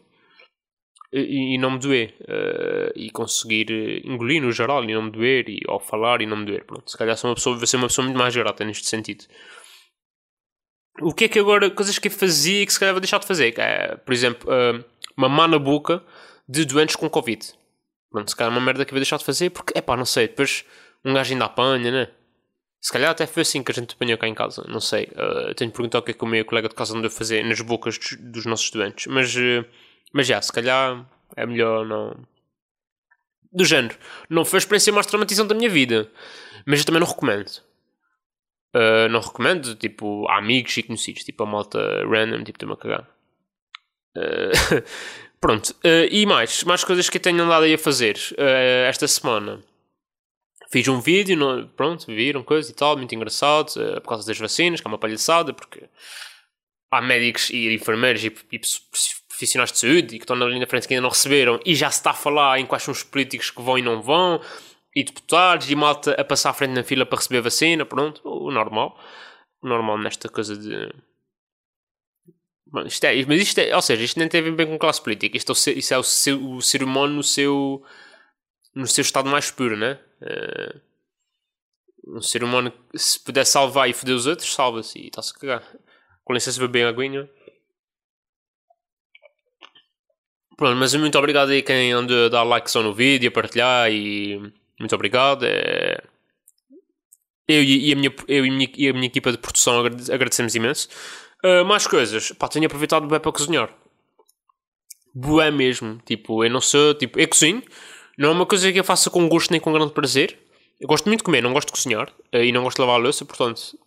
e, 1.13 1.55
e 1.55 1.59
não 1.59 1.73
me 1.73 1.79
doer. 1.79 2.15
Uh, 2.21 2.93
e 2.95 3.11
conseguir 3.11 4.07
engolir 4.07 4.41
no 4.41 4.53
geral 4.53 4.85
e 4.85 4.95
não 4.95 5.03
me 5.03 5.11
doer, 5.11 5.49
e 5.49 5.61
ao 5.67 5.81
falar 5.81 6.23
e 6.23 6.27
não 6.27 6.37
me 6.37 6.47
doer. 6.47 6.65
Pronto, 6.65 6.89
se 6.89 6.97
calhar 6.97 7.17
sou 7.17 7.31
uma 7.31 7.35
pessoa, 7.35 7.57
vou 7.57 7.67
ser 7.67 7.77
uma 7.77 7.89
pessoa 7.89 8.05
muito 8.05 8.19
mais 8.19 8.35
grata 8.35 8.65
neste 8.65 8.87
sentido. 8.87 9.25
O 11.01 11.13
que 11.13 11.25
é 11.25 11.29
que 11.29 11.39
agora, 11.39 11.71
coisas 11.71 11.99
que 11.99 12.09
eu 12.09 12.13
fazia 12.13 12.67
que 12.67 12.73
se 12.73 12.79
calhar 12.79 12.95
vou 12.95 13.01
deixar 13.01 13.19
de 13.19 13.27
fazer? 13.27 13.59
É, 13.59 13.97
por 13.97 14.13
exemplo, 14.13 14.51
uh, 14.51 14.85
mamar 15.17 15.49
na 15.49 15.59
boca 15.59 16.03
de 16.49 16.65
doentes 16.65 16.97
com 16.97 17.09
Covid. 17.09 17.55
Pronto, 18.11 18.29
se 18.29 18.37
calhar 18.37 18.53
é 18.53 18.57
uma 18.57 18.65
merda 18.65 18.85
que 18.85 18.91
eu 18.91 18.95
vou 18.95 19.01
deixar 19.01 19.17
de 19.17 19.25
fazer 19.25 19.51
porque, 19.51 19.73
é 19.77 19.81
pá, 19.81 19.97
não 19.97 20.05
sei, 20.05 20.29
depois 20.29 20.65
um 21.05 21.15
gajo 21.15 21.33
ainda 21.33 21.47
apanha, 21.47 21.91
né? 21.91 22.09
Se 22.81 22.93
calhar 22.93 23.11
até 23.11 23.27
foi 23.27 23.43
assim 23.43 23.63
que 23.63 23.71
a 23.71 23.75
gente 23.75 23.95
apanhou 23.95 24.19
cá 24.19 24.27
em 24.27 24.35
casa, 24.35 24.65
não 24.69 24.81
sei. 24.81 25.05
Uh, 25.13 25.55
tenho 25.55 25.71
de 25.71 25.77
perguntar 25.77 26.01
o 26.01 26.03
que 26.03 26.11
é 26.11 26.15
que 26.15 26.25
o 26.25 26.27
meu 26.27 26.45
colega 26.45 26.69
de 26.69 26.75
casa 26.75 26.97
andou 26.97 27.07
a 27.07 27.11
fazer 27.11 27.45
nas 27.45 27.61
bocas 27.61 27.97
dos, 27.97 28.17
dos 28.19 28.45
nossos 28.45 28.67
estudantes. 28.67 29.07
Mas, 29.07 29.35
uh, 29.35 29.65
mas 30.13 30.27
já, 30.27 30.43
se 30.43 30.53
calhar 30.53 31.07
é 31.37 31.47
melhor 31.47 31.87
não. 31.87 32.17
Do 33.53 33.65
género, 33.65 33.97
não 34.29 34.45
foi 34.45 34.57
a 34.57 34.61
experiência 34.61 34.93
mais 34.93 35.07
traumatizante 35.07 35.49
da 35.49 35.55
minha 35.55 35.69
vida, 35.69 36.11
mas 36.67 36.81
eu 36.81 36.87
também 36.87 37.01
não 37.01 37.07
recomendo. 37.07 37.63
Uh, 38.75 39.09
não 39.11 39.21
recomendo, 39.21 39.75
tipo, 39.75 40.27
a 40.29 40.39
amigos 40.39 40.77
e 40.79 40.83
conhecidos, 40.83 41.25
tipo 41.25 41.43
a 41.43 41.47
malta 41.47 41.79
random, 42.07 42.43
tipo, 42.43 42.59
de-me 42.59 42.73
a 42.73 42.77
cagar. 42.77 43.09
Uh, 44.17 44.83
pronto, 45.41 45.71
uh, 45.85 46.09
e 46.11 46.25
mais, 46.25 46.65
mais 46.65 46.83
coisas 46.83 47.11
que 47.11 47.19
eu 47.19 47.23
tenho 47.23 47.43
andado 47.43 47.65
aí 47.65 47.75
a 47.75 47.79
fazer 47.79 48.17
esta 48.87 49.07
semana 49.07 49.63
fiz 50.71 50.89
um 50.89 51.01
vídeo, 51.01 51.69
pronto, 51.77 52.07
viram 52.07 52.43
coisa 52.43 52.71
e 52.71 52.75
tal, 52.75 52.97
muito 52.97 53.15
engraçado, 53.15 53.75
por 54.01 54.09
causa 54.09 54.27
das 54.27 54.39
vacinas, 54.39 54.81
que 54.81 54.87
é 54.87 54.89
uma 54.89 54.97
palhaçada, 54.97 55.53
porque 55.53 55.87
há 56.91 57.03
médicos 57.03 57.51
e 57.51 57.75
enfermeiros 57.75 58.25
e, 58.25 58.35
e, 58.51 58.61
profissionais 59.29 59.71
de 59.71 59.79
saúde 59.79 60.17
e 60.17 60.19
que 60.19 60.25
estão 60.25 60.37
na 60.37 60.67
frente 60.67 60.89
que 60.89 60.95
ainda 60.95 61.03
não 61.03 61.11
receberam 61.11 61.61
e 61.65 61.75
já 61.75 61.91
se 61.91 61.99
está 61.99 62.11
a 62.11 62.15
falar 62.15 62.59
em 62.59 62.67
quais 62.67 62.83
são 62.83 62.93
os 62.93 63.03
políticos 63.03 63.51
que 63.51 63.61
vão 63.61 63.77
e 63.77 63.83
não 63.83 64.01
vão, 64.01 64.41
e 64.95 65.05
deputados 65.05 65.71
e 65.71 65.75
malta 65.75 66.13
a 66.13 66.25
passar 66.25 66.51
à 66.51 66.53
frente 66.53 66.73
na 66.73 66.85
fila 66.85 67.07
para 67.07 67.19
receber 67.19 67.41
vacina, 67.41 67.85
pronto, 67.85 68.21
o 68.25 68.51
normal. 68.51 68.99
O 69.63 69.69
normal 69.69 69.99
nesta 69.99 70.29
coisa 70.29 70.57
de. 70.57 70.93
Bom, 72.67 72.83
isto 72.83 73.05
é, 73.05 73.25
mas 73.27 73.41
isto 73.41 73.59
é, 73.59 73.75
ou 73.75 73.83
seja, 73.83 74.03
isto 74.03 74.19
nem 74.19 74.29
tem 74.29 74.41
a 74.41 74.45
ver 74.45 74.53
bem 74.53 74.67
com 74.67 74.79
classe 74.79 75.01
política, 75.03 75.37
isto 75.37 75.53
é 75.53 75.55
o, 75.55 75.79
isto 75.79 75.95
é 75.95 75.99
o, 75.99 76.03
ser, 76.03 76.35
o 76.35 76.61
ser 76.63 76.83
humano 76.83 77.15
no 77.15 77.23
seu 77.23 77.85
no 78.75 78.87
seu 78.87 79.03
estado 79.03 79.29
mais 79.29 79.51
puro, 79.51 79.77
né? 79.77 79.99
Uh, 80.23 80.81
um 82.17 82.23
ser 82.23 82.43
humano 82.43 82.73
que 82.91 82.99
se 82.99 83.21
puder 83.21 83.45
salvar 83.45 83.89
e 83.89 83.93
foder 83.93 84.15
os 84.15 84.27
outros, 84.27 84.53
salva-se 84.53 84.99
e 84.99 85.07
está-se 85.07 85.33
a 85.37 85.39
cagar. 85.39 85.77
Com 86.25 86.33
licença, 86.33 86.59
beber 86.61 86.73
bem 86.73 86.85
a 86.85 86.89
aguinha. 86.89 87.31
Pronto, 90.57 90.77
mas 90.77 90.95
muito 90.95 91.19
obrigado 91.19 91.51
aí 91.51 91.63
quem 91.63 91.93
anda 91.93 92.27
a 92.27 92.29
dar 92.29 92.43
like 92.45 92.71
só 92.71 92.83
no 92.83 92.95
vídeo, 92.95 93.29
a 93.29 93.33
partilhar 93.33 93.91
e 93.91 94.53
muito 94.83 94.95
obrigado. 94.95 95.45
É... 95.45 96.03
Eu, 97.49 97.63
e, 97.63 97.93
a 97.93 97.97
minha, 97.97 98.15
eu 98.29 98.47
e, 98.47 98.51
minha, 98.51 98.71
e 98.77 98.89
a 98.89 98.93
minha 98.93 99.07
equipa 99.07 99.33
de 99.33 99.39
produção 99.39 99.85
agradecemos 99.85 100.55
imenso. 100.55 100.89
Uh, 101.45 101.65
mais 101.65 101.87
coisas, 101.87 102.31
pá, 102.33 102.47
tenho 102.49 102.67
aproveitado 102.67 103.07
bem 103.07 103.19
para 103.19 103.33
cozinhar. 103.33 103.75
Boé 105.13 105.51
mesmo, 105.51 106.01
tipo, 106.07 106.45
eu 106.45 106.51
não 106.51 106.61
sou, 106.61 106.95
tipo, 106.95 107.19
eu 107.19 107.29
cozinho, 107.29 107.63
não 108.17 108.31
é 108.31 108.33
uma 108.33 108.47
coisa 108.47 108.73
que 108.73 108.79
eu 108.79 108.85
faça 108.85 109.11
com 109.11 109.29
gosto 109.29 109.51
nem 109.51 109.61
com 109.61 109.73
grande 109.73 109.93
prazer. 109.93 110.39
Eu 110.81 110.89
gosto 110.89 111.07
muito 111.07 111.19
de 111.21 111.25
comer, 111.25 111.43
não 111.43 111.53
gosto 111.53 111.69
de 111.69 111.73
cozinhar 111.73 112.13
eh, 112.33 112.47
e 112.47 112.53
não 112.53 112.63
gosto 112.63 112.77
de 112.77 112.83
lavar 112.83 113.01
a 113.01 113.03
louça, 113.03 113.25
portanto, 113.25 113.79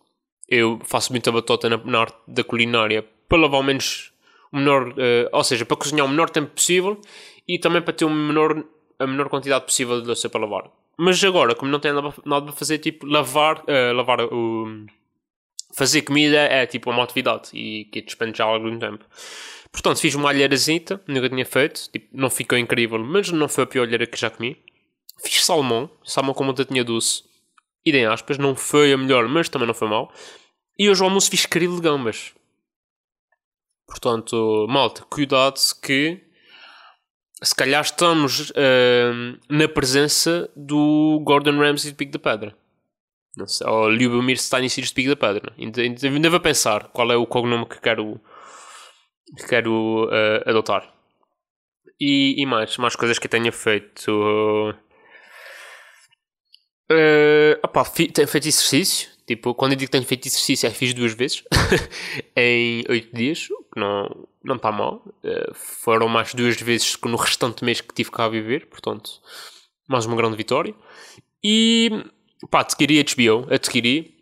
eu 0.48 0.80
faço 0.84 1.12
muita 1.12 1.32
batota 1.32 1.68
na, 1.68 1.76
na 1.78 2.00
arte 2.00 2.16
da 2.28 2.44
culinária 2.44 3.04
para 3.28 3.38
lavar 3.38 3.60
o 3.60 3.62
menos 3.62 4.12
o 4.52 4.56
menor, 4.56 4.88
uh, 4.88 5.28
ou 5.32 5.44
seja, 5.44 5.64
para 5.64 5.76
cozinhar 5.76 6.06
o 6.06 6.08
menor 6.08 6.30
tempo 6.30 6.50
possível 6.50 7.00
e 7.46 7.58
também 7.58 7.82
para 7.82 7.92
ter 7.92 8.04
o 8.04 8.10
menor, 8.10 8.64
a 8.98 9.06
menor 9.06 9.28
quantidade 9.28 9.64
possível 9.64 10.00
de 10.00 10.06
louça 10.06 10.28
para 10.28 10.40
lavar. 10.40 10.70
Mas 10.98 11.22
agora, 11.22 11.54
como 11.54 11.70
não 11.70 11.78
tenho 11.78 11.94
nada 12.24 12.46
para 12.46 12.52
fazer, 12.52 12.78
tipo, 12.78 13.06
lavar, 13.06 13.62
uh, 13.62 13.94
lavar 13.94 14.20
o. 14.22 14.86
Fazer 15.74 16.02
comida 16.02 16.38
é 16.38 16.64
tipo 16.64 16.90
uma 16.90 17.02
atividade 17.02 17.50
e 17.52 17.84
que 17.86 18.00
despende 18.00 18.38
já 18.38 18.44
algum 18.44 18.78
tempo. 18.78 19.04
Portanto, 19.70 20.00
fiz 20.00 20.14
uma 20.14 20.30
alheirazita, 20.30 21.02
nunca 21.06 21.28
tinha 21.28 21.44
feito, 21.44 21.90
tipo, 21.90 22.08
não 22.16 22.30
ficou 22.30 22.56
incrível, 22.56 22.98
mas 22.98 23.30
não 23.30 23.46
foi 23.46 23.64
a 23.64 23.66
pior 23.66 23.82
alheira 23.82 24.06
que 24.06 24.18
já 24.18 24.30
comi. 24.30 24.56
Fiz 25.22 25.44
salmão, 25.44 25.90
salmão 26.02 26.32
com 26.32 26.50
tinha 26.54 26.82
doce, 26.82 27.24
e 27.84 27.90
em 27.90 28.06
aspas, 28.06 28.38
não 28.38 28.56
foi 28.56 28.92
a 28.92 28.96
melhor, 28.96 29.28
mas 29.28 29.48
também 29.48 29.66
não 29.66 29.74
foi 29.74 29.88
mal. 29.88 30.10
E 30.78 30.88
hoje 30.88 31.02
ao 31.02 31.08
almoço 31.08 31.30
fiz 31.30 31.44
caril 31.46 31.76
de 31.76 31.82
gambas. 31.82 32.32
Portanto, 33.86 34.66
malta, 34.68 35.02
cuidado 35.02 35.60
que 35.82 36.25
se 37.42 37.54
calhar 37.54 37.82
estamos 37.82 38.50
uh, 38.50 39.38
na 39.48 39.68
presença 39.68 40.50
do 40.56 41.20
Gordon 41.24 41.58
Ramsay 41.58 41.90
de 41.90 41.96
Pico 41.96 42.12
da 42.12 42.18
Pedra. 42.18 42.56
Não 43.36 43.46
sei, 43.46 43.66
ou 43.66 43.88
Lubomir 43.88 44.36
Stanisic 44.36 44.86
de 44.86 44.94
Pico 44.94 45.10
da 45.10 45.16
Pedra. 45.16 45.52
Ainda, 45.58 45.82
ainda 45.82 46.30
vou 46.30 46.40
pensar 46.40 46.88
qual 46.88 47.12
é 47.12 47.16
o 47.16 47.26
cognome 47.26 47.66
que 47.66 47.80
quero 47.80 48.18
que 49.36 49.46
quero 49.46 50.06
uh, 50.06 50.48
adotar. 50.48 50.92
E, 52.00 52.40
e, 52.40 52.46
mais, 52.46 52.76
mais 52.76 52.96
coisas 52.96 53.18
que 53.18 53.26
eu 53.26 53.30
tenha 53.30 53.52
feito. 53.52 54.10
Uh, 56.90 57.58
opa, 57.62 57.84
fi, 57.84 58.10
tenho 58.10 58.28
feito 58.28 58.48
exercício. 58.48 59.10
Tipo, 59.26 59.54
quando 59.54 59.72
eu 59.72 59.76
digo 59.76 59.88
que 59.88 59.92
tenho 59.92 60.06
feito 60.06 60.28
exercício, 60.28 60.66
é 60.66 60.70
fiz 60.70 60.94
duas 60.94 61.12
vezes 61.12 61.42
em 62.36 62.84
oito 62.88 63.14
dias, 63.14 63.48
que 63.48 63.80
não, 63.80 64.28
não 64.42 64.54
está 64.54 64.70
mal. 64.70 65.02
Uh, 65.24 65.52
foram 65.54 66.08
mais 66.08 66.32
duas 66.32 66.60
vezes 66.60 66.94
que 66.94 67.08
no 67.08 67.16
restante 67.16 67.64
mês 67.64 67.80
que 67.80 67.92
tive 67.92 68.10
cá 68.10 68.26
a 68.26 68.28
viver, 68.28 68.66
portanto, 68.66 69.10
mais 69.88 70.06
uma 70.06 70.16
grande 70.16 70.36
vitória. 70.36 70.74
E 71.42 72.04
pá, 72.50 72.60
adquiri 72.60 73.02
HBO, 73.02 73.52
adquiri 73.52 74.16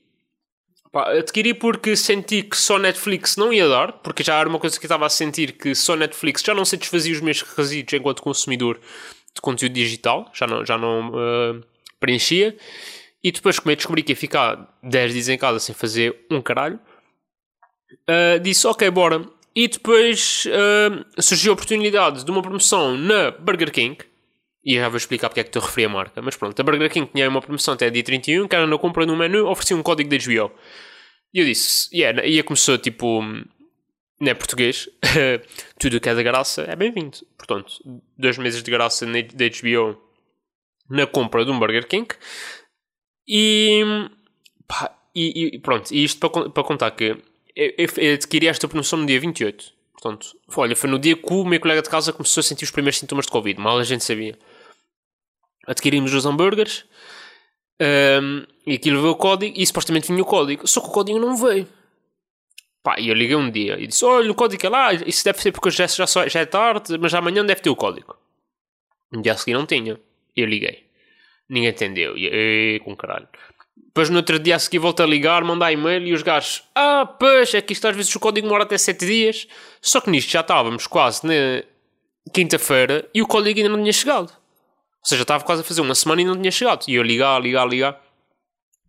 Pá, 0.95 1.11
adquiri 1.11 1.53
porque 1.53 1.97
senti 1.97 2.45
que 2.45 2.57
só 2.57 2.79
Netflix 2.79 3.37
não 3.37 3.53
ia 3.53 3.69
dar, 3.69 3.95
porque 3.95 4.23
já 4.23 4.39
era 4.39 4.49
uma 4.49 4.61
coisa 4.61 4.79
que 4.79 4.85
eu 4.85 4.87
estava 4.87 5.05
a 5.05 5.09
sentir 5.09 5.51
que 5.51 5.75
só 5.75 5.97
Netflix 5.97 6.41
já 6.41 6.55
não 6.55 6.65
satisfazia 6.65 7.13
os 7.13 7.21
meus 7.21 7.43
requisitos 7.43 7.93
enquanto 7.95 8.23
consumidor 8.23 8.79
de 9.35 9.41
conteúdo 9.41 9.73
digital, 9.73 10.31
já 10.33 10.47
não, 10.47 10.65
já 10.65 10.79
não 10.79 11.11
uh, 11.11 11.61
preenchia. 11.99 12.57
E 13.25 13.33
depois, 13.33 13.59
como 13.59 13.73
eu 13.73 13.77
descobri 13.77 14.03
que 14.03 14.13
ia 14.13 14.17
ficar 14.17 14.79
10 14.83 15.13
dias 15.15 15.29
em 15.31 15.39
casa 15.39 15.59
sem 15.59 15.75
fazer 15.75 16.27
um 16.31 16.43
caralho, 16.43 16.79
uh, 18.07 18.39
disse 18.39 18.67
ok, 18.67 18.91
bora. 18.91 19.25
E 19.57 19.67
depois 19.67 20.45
uh, 20.47 21.23
surgiu 21.23 21.53
a 21.53 21.55
oportunidade 21.55 22.23
de 22.23 22.31
uma 22.31 22.43
promoção 22.43 22.99
na 22.99 23.31
Burger 23.31 23.73
King. 23.73 23.97
E 24.63 24.75
já 24.75 24.89
vou 24.91 24.99
explicar 24.99 25.31
porque 25.31 25.41
é 25.41 25.43
que 25.43 25.49
estou 25.49 25.63
a 25.63 25.65
referir 25.65 25.87
a 25.87 25.89
marca. 25.89 26.21
Mas 26.21 26.37
pronto, 26.37 26.61
a 26.61 26.63
Burger 26.63 26.91
King 26.91 27.11
tinha 27.11 27.27
uma 27.29 27.41
promoção 27.41 27.73
até 27.73 27.89
dia 27.89 28.03
31, 28.03 28.47
que 28.47 28.55
era 28.55 28.67
na 28.67 28.77
compra 28.77 29.07
no 29.07 29.17
menu, 29.17 29.47
oferecia 29.47 29.77
um 29.77 29.83
código 29.83 30.11
de 30.11 30.19
HBO. 30.19 30.53
E 31.33 31.39
eu 31.41 31.47
disse, 31.47 31.89
yeah, 31.97 32.25
e 32.27 32.43
começou 32.43 32.77
tipo, 32.77 33.23
não 33.23 34.31
é 34.31 34.35
português, 34.35 34.89
tudo 35.79 35.99
que 35.99 36.09
é 36.09 36.15
de 36.15 36.23
graça 36.23 36.63
é 36.63 36.77
bem-vindo. 36.77 37.19
Portanto, 37.39 37.73
dois 38.19 38.37
meses 38.37 38.63
de 38.63 38.71
graça 38.71 39.07
de 39.07 39.51
HBO 39.51 39.99
na 40.91 41.07
compra 41.07 41.45
de 41.45 41.51
um 41.51 41.59
Burger 41.59 41.87
King. 41.87 42.07
E, 43.27 43.83
pá, 44.67 44.95
e, 45.15 45.55
e 45.55 45.59
pronto, 45.59 45.93
e 45.93 46.05
isto 46.05 46.19
para, 46.19 46.51
para 46.51 46.65
contar 46.65 46.91
que 46.91 47.17
eu, 47.57 47.73
eu 47.77 48.15
adquiri 48.15 48.49
esta 48.49 48.69
promoção 48.69 48.99
no 48.99 49.07
dia 49.07 49.21
28. 49.21 49.73
Portanto, 49.93 50.37
foi, 50.49 50.65
olha, 50.65 50.77
foi 50.77 50.91
no 50.91 50.99
dia 50.99 51.17
que 51.17 51.33
o 51.33 51.45
meu 51.45 51.61
colega 51.61 51.81
de 51.81 51.89
casa 51.89 52.13
começou 52.13 52.41
a 52.41 52.45
sentir 52.45 52.65
os 52.65 52.71
primeiros 52.71 52.99
sintomas 52.99 53.27
de 53.27 53.33
Covid. 53.33 53.59
Mal 53.59 53.79
a 53.79 53.85
gente 53.85 54.05
sabia. 54.05 54.39
Adquirimos 55.67 56.13
os 56.13 56.27
hambúrgueres 56.27 56.85
um, 57.81 58.45
e 58.67 58.75
aquilo 58.75 59.01
veio 59.01 59.13
o 59.13 59.17
código 59.17 59.59
e 59.59 59.67
supostamente 59.67 60.09
vinha 60.09 60.23
o 60.23 60.27
código. 60.27 60.67
Só 60.67 60.81
que 60.81 60.89
o 60.89 60.91
código 60.91 61.19
não 61.19 61.37
veio. 61.37 61.67
Pá, 62.83 63.01
e 63.01 63.09
eu 63.09 63.15
liguei 63.15 63.35
um 63.35 63.51
dia 63.51 63.79
e 63.81 63.87
disse: 63.87 64.05
Olha, 64.05 64.31
o 64.31 64.35
código 64.35 64.67
é 64.67 64.69
lá, 64.69 64.93
isso 64.93 65.25
deve 65.25 65.41
ser 65.41 65.53
porque 65.53 65.71
já, 65.71 65.87
já, 65.87 66.05
já 66.29 66.41
é 66.41 66.45
tarde, 66.45 66.99
mas 66.99 67.15
amanhã 67.15 67.45
deve 67.45 67.63
ter 67.63 67.71
o 67.71 67.77
código. 67.77 68.15
No 69.11 69.23
dia 69.23 69.33
a 69.33 69.37
seguir 69.39 69.55
não 69.55 69.65
tinha. 69.65 69.99
Eu 70.37 70.47
liguei. 70.47 70.84
Ninguém 71.49 71.71
entendeu. 71.71 72.17
E, 72.17 72.27
e, 72.27 72.81
com 72.81 72.97
caralho. 72.97 73.29
Depois 73.77 74.11
no 74.11 74.17
outro 74.17 74.39
dia 74.39 74.57
a 74.57 74.59
seguir 74.59 74.79
volto 74.79 75.03
a 75.03 75.07
ligar, 75.07 75.45
mandar 75.45 75.73
e-mail 75.73 76.07
e 76.07 76.13
os 76.13 76.23
gajos, 76.23 76.65
ah, 76.75 77.07
pois, 77.19 77.55
é 77.55 77.61
que 77.61 77.73
isto 77.73 77.87
às 77.87 77.95
vezes 77.95 78.15
o 78.15 78.21
código 78.21 78.47
demora 78.47 78.65
até 78.65 78.77
7 78.77 79.07
dias. 79.07 79.47
Só 79.81 80.01
que 80.01 80.11
nisto 80.11 80.31
já 80.31 80.41
estávamos 80.41 80.87
quase 80.87 81.27
na 81.27 81.63
quinta-feira 82.33 83.09
e 83.15 83.23
o 83.23 83.27
código 83.27 83.59
ainda 83.59 83.71
não 83.71 83.79
tinha 83.79 83.93
chegado. 83.93 84.31
Ou 84.31 85.09
seja, 85.09 85.23
estava 85.23 85.45
quase 85.45 85.61
a 85.61 85.65
fazer 85.65 85.81
uma 85.81 85.95
semana 85.95 86.23
e 86.23 86.25
não 86.25 86.35
tinha 86.35 86.51
chegado. 86.51 86.85
E 86.89 86.95
eu 86.95 87.03
ligar, 87.03 87.41
ligar, 87.41 87.69
ligar. 87.69 88.03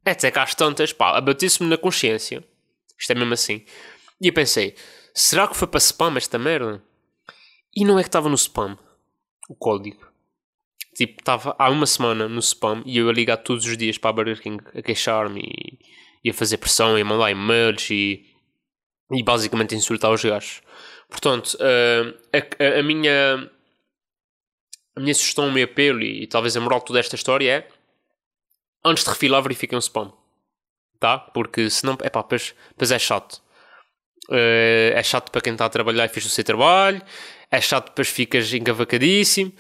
É 0.06 0.12
até 0.12 0.32
que 0.32 0.40
às 0.40 0.56
tantas, 0.56 0.94
pá, 0.94 1.18
abatisse-me 1.18 1.70
na 1.70 1.78
consciência. 1.78 2.44
Isto 2.98 3.12
é 3.12 3.16
mesmo 3.16 3.34
assim. 3.34 3.66
E 4.22 4.28
eu 4.28 4.34
pensei, 4.34 4.76
será 5.14 5.48
que 5.48 5.58
foi 5.58 5.68
para 5.68 5.80
spam 5.80 6.16
esta 6.16 6.40
merda? 6.40 6.82
E 7.76 7.84
não 7.84 8.00
é 8.00 8.02
que 8.02 8.08
estava 8.08 8.30
no 8.30 8.36
spam 8.36 8.78
o 9.50 9.56
código. 9.56 10.05
Tipo, 10.96 11.20
estava 11.20 11.54
há 11.60 11.70
uma 11.70 11.86
semana 11.86 12.30
no 12.30 12.40
spam 12.40 12.82
e 12.86 12.98
eu 12.98 13.10
a 13.10 13.14
ligar 13.14 13.38
todos 13.38 13.66
os 13.66 13.78
dias 13.78 13.98
para 13.98 14.12
a 14.12 14.14
Burger 14.14 14.42
King 14.42 14.64
a 14.74 14.82
queixar-me 14.82 15.42
e, 15.42 15.80
e, 16.24 16.30
a 16.30 16.34
fazer 16.34 16.58
pressão 16.58 16.98
e 16.98 17.02
a 17.02 17.06
mandar 17.06 17.30
e-mails 17.30 17.90
e, 17.92 18.26
e 19.12 19.22
basicamente 19.22 19.76
a 19.76 19.78
insultar 19.78 20.12
os 20.12 20.24
gajos. 20.24 20.62
Portanto, 21.10 21.56
uh, 21.56 22.18
a, 22.32 22.80
a, 22.80 22.84
minha 22.84 23.52
a 24.96 25.00
minha 25.02 25.14
sugestão, 25.14 25.50
o 25.50 25.52
meu 25.52 25.66
apelo 25.66 26.02
e, 26.02 26.24
e 26.24 26.28
talvez 26.28 26.56
a 26.56 26.62
moral 26.62 26.80
de 26.80 26.86
toda 26.86 27.00
esta 27.00 27.16
história 27.16 27.52
é 27.52 27.68
antes 28.86 29.04
de 29.04 29.10
refilar 29.10 29.42
verifiquem 29.42 29.78
o 29.78 29.82
spam. 29.82 30.14
Tá? 30.98 31.20
Porque 31.20 31.70
senão, 31.70 31.98
é 32.02 32.10
pá, 32.10 32.22
depois, 32.22 32.56
depois 32.70 32.92
é 32.92 33.00
chato. 33.00 33.44
Uh, 34.30 34.94
é 34.94 35.04
chato 35.04 35.30
para 35.30 35.42
quem 35.42 35.54
está 35.54 35.66
a 35.66 35.70
trabalhar 35.70 36.06
e 36.06 36.10
fez 36.10 36.26
o 36.26 36.30
seu 36.30 36.44
trabalho. 36.44 37.02
É 37.52 37.60
chato 37.60 37.88
depois 37.90 38.08
ficas 38.08 38.54
encavacadíssimo. 38.54 39.52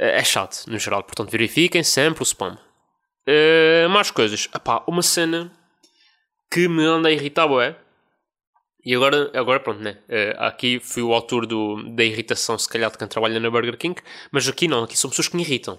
Eh, 0.00 0.18
é 0.18 0.24
chato, 0.24 0.64
no 0.66 0.78
geral. 0.78 1.02
Portanto, 1.04 1.30
verifiquem 1.30 1.82
sempre 1.84 2.22
o 2.22 2.24
spam. 2.24 2.58
Uh, 3.28 3.88
mais 3.90 4.10
coisas. 4.10 4.48
Epá, 4.54 4.82
uma 4.88 5.02
cena 5.02 5.52
que 6.50 6.66
me 6.66 6.82
anda 6.82 7.10
a 7.10 7.12
irritar, 7.12 7.48
é. 7.62 7.76
E 8.82 8.94
agora, 8.94 9.30
agora 9.34 9.60
pronto, 9.60 9.80
né? 9.80 9.98
Uh, 10.08 10.42
aqui 10.42 10.80
fui 10.80 11.02
o 11.02 11.12
autor 11.12 11.46
do, 11.46 11.82
da 11.94 12.02
irritação, 12.02 12.58
se 12.58 12.66
calhar, 12.66 12.90
de 12.90 12.96
quem 12.96 13.06
trabalha 13.06 13.38
na 13.38 13.50
Burger 13.50 13.76
King. 13.76 14.00
Mas 14.32 14.48
aqui 14.48 14.66
não, 14.66 14.84
aqui 14.84 14.96
são 14.96 15.10
pessoas 15.10 15.28
que 15.28 15.36
me 15.36 15.42
irritam. 15.42 15.78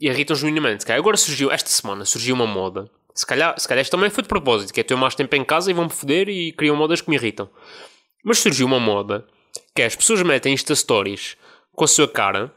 E 0.00 0.08
irritam 0.08 0.34
genuinamente. 0.34 0.82
Okay? 0.82 0.96
Agora 0.96 1.16
surgiu, 1.16 1.52
esta 1.52 1.70
semana, 1.70 2.04
surgiu 2.04 2.34
uma 2.34 2.46
moda. 2.46 2.90
Se 3.14 3.24
calhar, 3.24 3.54
se 3.60 3.68
calhar 3.68 3.82
isto 3.82 3.92
também 3.92 4.10
foi 4.10 4.22
de 4.22 4.28
propósito, 4.28 4.72
que 4.72 4.80
é 4.80 4.82
ter 4.82 4.96
mais 4.96 5.14
tempo 5.14 5.36
em 5.36 5.44
casa 5.44 5.70
e 5.70 5.74
vão-me 5.74 5.90
foder 5.90 6.28
e 6.28 6.50
criam 6.52 6.74
modas 6.74 7.00
que 7.00 7.08
me 7.10 7.16
irritam. 7.16 7.48
Mas 8.24 8.38
surgiu 8.38 8.66
uma 8.66 8.80
moda 8.80 9.24
que 9.74 9.82
é 9.82 9.86
as 9.86 9.94
pessoas 9.94 10.22
metem 10.22 10.54
Insta 10.54 10.74
Stories 10.74 11.36
com 11.74 11.84
a 11.84 11.88
sua 11.88 12.08
cara 12.08 12.52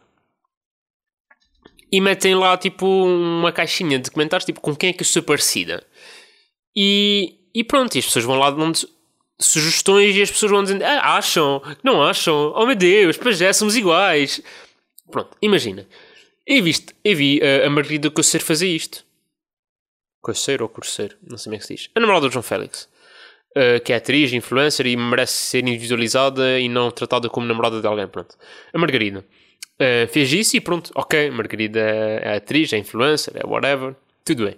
e 1.91 2.01
metem 2.01 2.35
lá 2.35 2.57
tipo 2.57 2.85
uma 2.85 3.51
caixinha 3.51 3.99
de 3.99 4.11
comentários 4.11 4.45
tipo 4.45 4.61
com 4.61 4.75
quem 4.75 4.89
é 4.89 4.93
que 4.93 5.01
eu 5.01 5.07
sou 5.07 5.23
parecida. 5.23 5.83
E, 6.75 7.35
e 7.53 7.63
pronto, 7.63 7.95
e 7.95 7.99
as 7.99 8.05
pessoas 8.05 8.25
vão 8.25 8.37
lá 8.37 8.51
dando 8.51 8.79
sugestões 9.39 10.15
e 10.15 10.21
as 10.21 10.31
pessoas 10.31 10.51
vão 10.51 10.63
dizendo 10.63 10.83
ah, 10.83 11.17
acham, 11.17 11.61
não 11.83 12.01
acham, 12.01 12.53
oh 12.55 12.65
meu 12.65 12.75
Deus, 12.75 13.17
pois 13.17 13.41
é, 13.41 13.53
somos 13.53 13.75
iguais. 13.75 14.41
Pronto, 15.09 15.37
imagina. 15.41 15.87
Eu, 16.45 16.63
viste, 16.63 16.93
eu 17.03 17.15
vi 17.15 17.39
uh, 17.39 17.65
a 17.65 17.69
Margarida 17.69 18.09
Coceiro 18.11 18.45
fazer 18.45 18.67
isto. 18.67 19.03
Coceiro 20.21 20.63
ou 20.63 20.69
Corceiro? 20.69 21.15
Não 21.27 21.37
sei 21.37 21.53
é 21.53 21.57
que 21.57 21.65
se 21.65 21.75
diz. 21.75 21.89
A 21.95 21.99
namorada 21.99 22.27
do 22.27 22.31
João 22.31 22.43
Félix. 22.43 22.89
Uh, 23.51 23.79
que 23.83 23.93
é 23.93 23.95
atriz, 23.95 24.33
influencer 24.33 24.85
e 24.85 24.97
merece 24.97 25.33
ser 25.33 25.59
individualizada 25.59 26.59
e 26.59 26.67
não 26.67 26.91
tratada 26.91 27.29
como 27.29 27.47
namorada 27.47 27.79
de 27.79 27.87
alguém. 27.87 28.07
Pronto. 28.07 28.35
A 28.73 28.77
Margarida. 28.77 29.25
Uh, 29.75 30.07
fez 30.07 30.31
isso 30.31 30.55
e 30.55 30.62
pronto, 30.62 30.91
ok, 30.95 31.29
Margarida 31.31 31.79
é 31.79 32.38
atriz, 32.38 32.72
é 32.72 32.77
influencer, 32.77 33.34
é 33.36 33.45
whatever, 33.45 33.93
tudo 34.24 34.45
bem. 34.45 34.57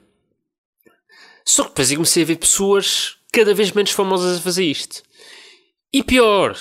Só 1.43 1.63
que 1.63 1.69
depois 1.69 1.91
eu 1.91 1.97
comecei 1.97 2.23
a 2.23 2.25
ver 2.25 2.35
pessoas 2.35 3.17
cada 3.31 3.53
vez 3.53 3.71
menos 3.71 3.91
famosas 3.91 4.37
a 4.37 4.41
fazer 4.41 4.65
isto. 4.65 5.01
E 5.91 6.03
pior, 6.03 6.57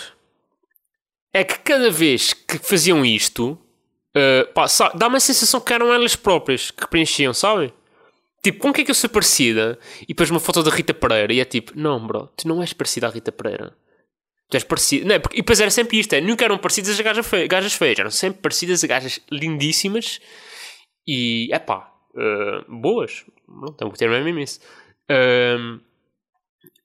é 1.35 1.45
que 1.45 1.59
cada 1.59 1.91
vez 1.91 2.33
que 2.33 2.59
faziam 2.59 3.05
isto, 3.05 3.59
uh, 4.17 4.97
dá 4.97 5.09
uma 5.09 5.21
sensação 5.21 5.61
que 5.61 5.75
eram 5.75 5.93
elas 5.93 6.17
próprias 6.17 6.71
que 6.71 6.87
preenchiam, 6.87 7.35
sabem? 7.35 7.73
Tipo, 8.43 8.61
com 8.61 8.73
que 8.73 8.83
é 8.83 8.85
que 8.85 8.91
eu 8.91 8.95
sou 8.95 9.11
parecida? 9.11 9.79
E 10.03 10.09
depois 10.09 10.31
uma 10.31 10.41
foto 10.41 10.63
da 10.63 10.71
Rita 10.71 10.95
Pereira 10.95 11.33
e 11.33 11.41
é 11.41 11.45
tipo, 11.45 11.73
não, 11.75 12.07
bro, 12.07 12.29
tu 12.37 12.47
não 12.47 12.63
és 12.63 12.73
parecida 12.73 13.07
à 13.07 13.11
Rita 13.11 13.33
Pereira. 13.33 13.77
Tu 14.49 14.57
és 14.57 14.65
parecido. 14.65 15.07
Não, 15.07 15.15
é? 15.15 15.19
porque, 15.19 15.37
e 15.37 15.41
depois 15.41 15.61
era 15.61 15.71
sempre 15.71 15.99
isto: 15.99 16.13
é, 16.13 16.21
nunca 16.21 16.45
eram 16.45 16.59
parecidas 16.59 16.99
a 16.99 17.03
gajas, 17.03 17.27
feias, 17.27 17.49
gajas 17.49 17.73
feias, 17.73 17.99
eram 17.99 18.11
sempre 18.11 18.41
parecidas 18.41 18.85
a 18.85 18.87
gajas 18.87 19.21
lindíssimas 19.31 20.21
e, 21.07 21.49
é 21.53 21.59
pá, 21.59 21.93
uh, 22.15 22.81
boas. 22.81 23.25
Não, 23.49 23.89
o 23.89 23.93
termo 23.93 24.15
é 24.15 24.23
mesmo 24.23 24.41
isso. 24.41 24.61
Uh, 25.11 25.81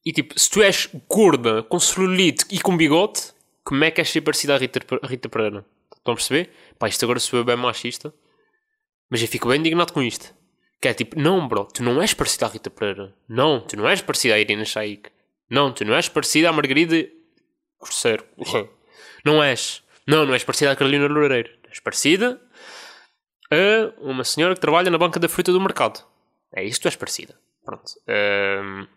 e 0.05 0.11
tipo, 0.11 0.39
se 0.39 0.49
tu 0.49 0.61
és 0.61 0.89
gorda, 1.07 1.63
com 1.63 1.79
celulite 1.79 2.45
e 2.49 2.59
com 2.59 2.75
bigode, 2.75 3.21
como 3.63 3.83
é 3.83 3.91
que 3.91 4.01
és 4.01 4.09
ser 4.09 4.21
parecida 4.21 4.55
à 4.55 4.57
Rita, 4.57 4.79
Rita 5.03 5.29
Pereira? 5.29 5.65
Estão 5.95 6.13
a 6.13 6.15
perceber? 6.15 6.49
Pá, 6.79 6.87
isto 6.87 7.05
agora 7.05 7.19
sou 7.19 7.43
bem 7.43 7.55
machista, 7.55 8.11
mas 9.09 9.21
eu 9.21 9.27
fico 9.27 9.47
bem 9.47 9.59
indignado 9.59 9.93
com 9.93 10.01
isto. 10.01 10.33
Que 10.81 10.87
é 10.87 10.93
tipo, 10.95 11.19
não, 11.19 11.47
bro, 11.47 11.65
tu 11.65 11.83
não 11.83 12.01
és 12.01 12.13
parecida 12.15 12.47
à 12.47 12.49
Rita 12.49 12.71
Pereira. 12.71 13.13
Não, 13.29 13.61
tu 13.61 13.77
não 13.77 13.87
és 13.87 14.01
parecida 14.01 14.33
à 14.33 14.39
Irina 14.39 14.65
Shaik. 14.65 15.11
Não, 15.47 15.71
tu 15.71 15.85
não 15.85 15.93
és 15.93 16.09
parecida 16.09 16.49
à 16.49 16.51
Margarida 16.51 17.07
Corceiro. 17.81 18.23
não 19.25 19.43
és. 19.43 19.83
Não, 20.07 20.25
não 20.25 20.33
és 20.33 20.43
parecida 20.43 20.71
à 20.71 20.75
Carolina 20.75 21.07
Loureiro. 21.07 21.49
És 21.69 21.79
parecida 21.79 22.39
a 23.51 24.01
uma 24.01 24.23
senhora 24.23 24.55
que 24.55 24.61
trabalha 24.61 24.89
na 24.89 24.97
banca 24.97 25.19
da 25.19 25.27
fruta 25.27 25.51
do 25.51 25.59
mercado. 25.59 26.05
É 26.53 26.63
isto, 26.63 26.87
és 26.87 26.95
parecida. 26.95 27.37
Pronto. 27.65 27.91
Um, 28.07 28.87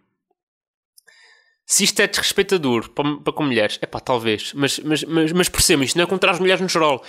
se 1.66 1.84
isto 1.84 2.00
é 2.00 2.06
desrespeitador 2.06 2.90
para, 2.90 3.16
para 3.16 3.32
com 3.32 3.44
mulheres, 3.44 3.78
é 3.80 3.86
pá, 3.86 4.00
talvez. 4.00 4.52
Mas, 4.54 4.78
mas, 4.80 5.02
mas, 5.04 5.32
mas 5.32 5.48
percebam, 5.48 5.84
isto 5.84 5.96
não 5.96 6.04
é 6.04 6.06
contra 6.06 6.30
as 6.30 6.38
mulheres 6.38 6.60
no 6.60 6.68
geral. 6.68 7.02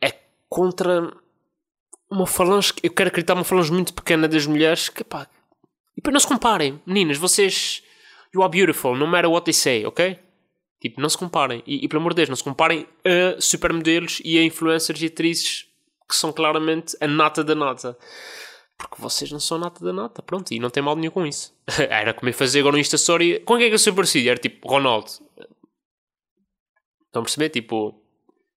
É 0.00 0.14
contra 0.48 1.12
uma 2.10 2.26
falange. 2.26 2.72
Eu 2.82 2.92
quero 2.92 3.08
acreditar 3.08 3.34
uma 3.34 3.44
falange 3.44 3.72
muito 3.72 3.94
pequena 3.94 4.28
das 4.28 4.46
mulheres 4.46 4.88
que, 4.88 5.02
pá. 5.02 5.26
E 5.96 6.00
para 6.00 6.12
não 6.12 6.20
se 6.20 6.26
comparem, 6.26 6.80
meninas, 6.86 7.16
vocês. 7.16 7.82
You 8.34 8.42
are 8.42 8.50
beautiful, 8.50 8.94
no 8.94 9.06
matter 9.06 9.30
what 9.30 9.44
they 9.44 9.54
say, 9.54 9.86
ok? 9.86 10.18
Tipo, 10.80 11.00
não 11.00 11.08
se 11.08 11.18
comparem. 11.18 11.62
E, 11.66 11.84
e 11.84 11.88
pelo 11.88 12.00
amor 12.00 12.12
de 12.12 12.16
Deus, 12.16 12.28
não 12.28 12.36
se 12.36 12.44
comparem 12.44 12.86
a 13.04 13.40
supermodelos 13.40 14.20
e 14.24 14.38
a 14.38 14.44
influencers 14.44 15.00
e 15.02 15.06
atrizes 15.06 15.66
que 16.08 16.14
são 16.14 16.32
claramente 16.32 16.96
a 17.00 17.06
nata 17.06 17.42
da 17.42 17.54
nata. 17.54 17.98
Porque 18.76 19.02
vocês 19.02 19.30
não 19.32 19.40
são 19.40 19.58
nata 19.58 19.84
da 19.84 19.92
nata. 19.92 20.22
Pronto, 20.22 20.52
e 20.52 20.60
não 20.60 20.70
tem 20.70 20.82
mal 20.82 20.94
nenhum 20.94 21.10
com 21.10 21.26
isso. 21.26 21.52
Era 21.90 22.14
como 22.14 22.28
eu 22.28 22.34
fazer 22.34 22.60
agora 22.60 22.76
um 22.76 22.78
Insta 22.78 22.96
Story. 22.96 23.40
Com 23.40 23.56
quem 23.56 23.66
é 23.66 23.68
que 23.68 23.74
eu 23.74 23.78
sou 23.78 23.92
parecido? 23.92 24.28
Era 24.28 24.38
tipo 24.38 24.68
Ronaldo. 24.68 25.08
Estão 27.06 27.20
a 27.20 27.22
perceber? 27.22 27.48
Tipo, 27.48 28.00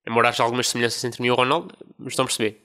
embora 0.08 0.30
haja 0.30 0.44
algumas 0.44 0.68
semelhanças 0.68 1.04
entre 1.04 1.22
mim 1.22 1.30
e 1.30 1.32
o 1.32 1.36
Ronaldo, 1.36 1.76
mas 1.98 2.14
estão 2.14 2.24
a 2.24 2.28
perceber. 2.28 2.62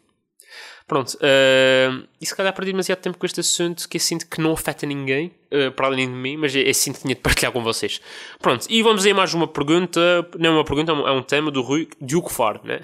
Pronto, 0.87 1.15
uh, 1.15 2.07
e 2.21 2.25
se 2.25 2.35
calhar 2.35 2.55
perdi 2.55 2.71
demasiado 2.71 3.01
tempo 3.01 3.19
com 3.19 3.27
este 3.27 3.41
assunto 3.41 3.89
que 3.89 3.97
eu 3.97 4.01
sinto 4.01 4.25
que 4.29 4.41
não 4.41 4.53
afeta 4.53 4.87
ninguém, 4.87 5.35
uh, 5.53 5.73
para 5.73 5.89
além 5.89 6.07
de 6.07 6.15
mim, 6.15 6.37
mas 6.37 6.55
eu, 6.55 6.63
eu 6.63 6.73
sinto 6.73 6.97
que 6.97 7.03
tinha 7.03 7.15
de 7.17 7.21
partilhar 7.21 7.51
com 7.51 7.61
vocês. 7.61 8.01
Pronto, 8.39 8.65
e 8.71 8.83
vamos 8.85 9.05
aí 9.05 9.13
mais 9.13 9.35
uma 9.35 9.49
pergunta, 9.49 10.01
não 10.39 10.51
é 10.51 10.53
uma 10.55 10.65
pergunta, 10.65 10.93
é 10.93 10.95
um, 10.95 11.19
é 11.19 11.23
tema 11.23 11.51
do 11.51 11.61
Rui 11.61 11.89
Diogo 12.01 12.29
Faro, 12.29 12.61
né? 12.63 12.81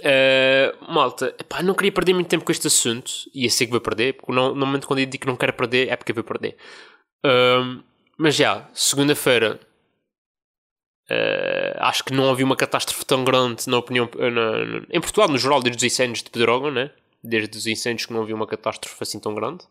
Uh, 0.00 0.74
malta, 0.92 1.32
epá, 1.38 1.62
não 1.62 1.74
queria 1.74 1.92
perder 1.92 2.12
muito 2.12 2.28
tempo 2.28 2.44
com 2.44 2.50
este 2.50 2.66
assunto 2.66 3.12
e 3.32 3.44
eu 3.44 3.50
sei 3.50 3.64
que 3.64 3.70
vou 3.70 3.80
perder, 3.80 4.14
porque 4.14 4.32
no, 4.32 4.48
normalmente 4.48 4.88
quando 4.88 4.98
eu 4.98 5.06
digo 5.06 5.22
que 5.22 5.28
não 5.28 5.36
quero 5.36 5.52
perder 5.52 5.90
é 5.90 5.96
porque 5.96 6.12
vou 6.12 6.24
perder. 6.24 6.56
Uh, 7.24 7.84
mas 8.18 8.34
já, 8.34 8.68
segunda-feira 8.74 9.60
uh, 11.10 11.78
acho 11.78 12.04
que 12.04 12.12
não 12.12 12.30
havia 12.30 12.44
uma 12.44 12.56
catástrofe 12.56 13.04
tão 13.04 13.24
grande 13.24 13.68
na 13.68 13.78
opinião 13.78 14.08
na, 14.18 14.30
na, 14.30 14.86
em 14.90 15.00
Portugal, 15.00 15.28
no 15.28 15.38
geral, 15.38 15.62
desde 15.62 15.78
os 15.78 15.92
incêndios 15.92 16.22
de 16.22 16.30
Pedrógão, 16.30 16.70
né? 16.70 16.90
desde 17.22 17.56
os 17.56 17.66
incêndios 17.66 18.06
que 18.06 18.12
não 18.12 18.22
havia 18.22 18.34
uma 18.34 18.46
catástrofe 18.46 19.02
assim 19.02 19.18
tão 19.18 19.34
grande. 19.34 19.64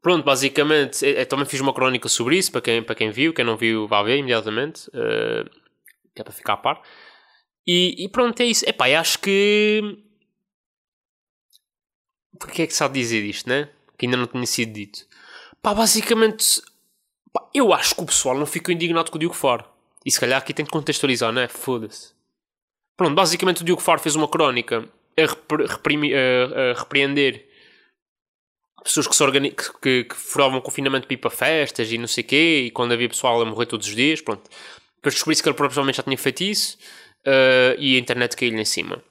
pronto, 0.00 0.24
basicamente, 0.24 1.04
eu, 1.04 1.12
eu, 1.12 1.26
também 1.26 1.44
fiz 1.44 1.60
uma 1.60 1.74
crónica 1.74 2.08
sobre 2.08 2.38
isso 2.38 2.50
para 2.50 2.62
quem, 2.62 2.82
para 2.82 2.94
quem 2.94 3.10
viu, 3.10 3.34
quem 3.34 3.44
não 3.44 3.56
viu, 3.58 3.86
vá 3.86 4.02
ver 4.02 4.16
imediatamente, 4.16 4.90
que 6.14 6.22
é 6.22 6.24
para 6.24 6.32
ficar 6.32 6.54
a 6.54 6.56
par. 6.56 6.82
E, 7.66 8.04
e 8.04 8.08
pronto, 8.08 8.40
é 8.40 8.46
isso. 8.46 8.64
Epá, 8.68 8.88
eu 8.88 9.00
acho 9.00 9.18
que. 9.18 9.82
Porque 12.38 12.62
é 12.62 12.66
que 12.66 12.74
sabe 12.74 13.00
dizer 13.00 13.24
isto, 13.24 13.48
né? 13.48 13.68
Que 13.98 14.06
ainda 14.06 14.16
não 14.16 14.26
tinha 14.26 14.46
sido 14.46 14.72
dito. 14.72 15.04
Pá, 15.60 15.74
basicamente. 15.74 16.62
Eu 17.54 17.72
acho 17.72 17.94
que 17.94 18.02
o 18.02 18.06
pessoal 18.06 18.36
não 18.36 18.46
ficou 18.46 18.72
indignado 18.72 19.10
com 19.10 19.16
o 19.16 19.18
Diogo 19.18 19.34
Faro. 19.34 19.64
E 20.04 20.10
se 20.10 20.20
calhar 20.20 20.38
aqui 20.38 20.54
tem 20.54 20.64
que 20.64 20.70
contextualizar, 20.70 21.32
né? 21.32 21.48
Foda-se. 21.48 22.14
Pronto, 22.96 23.14
basicamente 23.14 23.62
o 23.62 23.64
Diogo 23.64 23.82
Faro 23.82 24.00
fez 24.00 24.14
uma 24.14 24.28
crónica 24.28 24.88
a, 25.18 25.22
a, 25.22 26.70
a 26.70 26.78
repreender 26.78 27.46
pessoas 28.82 29.06
que, 29.08 29.16
se 29.16 29.22
organi 29.22 29.50
que, 29.50 30.04
que 30.04 30.14
furavam 30.14 30.60
confinamento 30.60 31.08
para 31.18 31.30
festas 31.30 31.90
e 31.90 31.98
não 31.98 32.06
sei 32.06 32.22
quê, 32.22 32.64
e 32.66 32.70
quando 32.70 32.92
havia 32.92 33.08
pessoal 33.08 33.40
a 33.42 33.44
morrer 33.44 33.66
todos 33.66 33.88
os 33.88 33.94
dias, 33.94 34.20
pronto. 34.20 34.48
Depois 34.96 35.14
descobri-se 35.14 35.42
que 35.42 35.48
ele 35.48 35.56
provavelmente 35.56 35.96
já 35.96 36.02
tinha 36.02 36.16
feito 36.16 36.42
isso 36.42 36.78
uh, 37.26 37.78
e 37.78 37.96
a 37.96 37.98
internet 37.98 38.36
caiu-lhe 38.36 38.60
em 38.60 38.64
cima. 38.64 39.02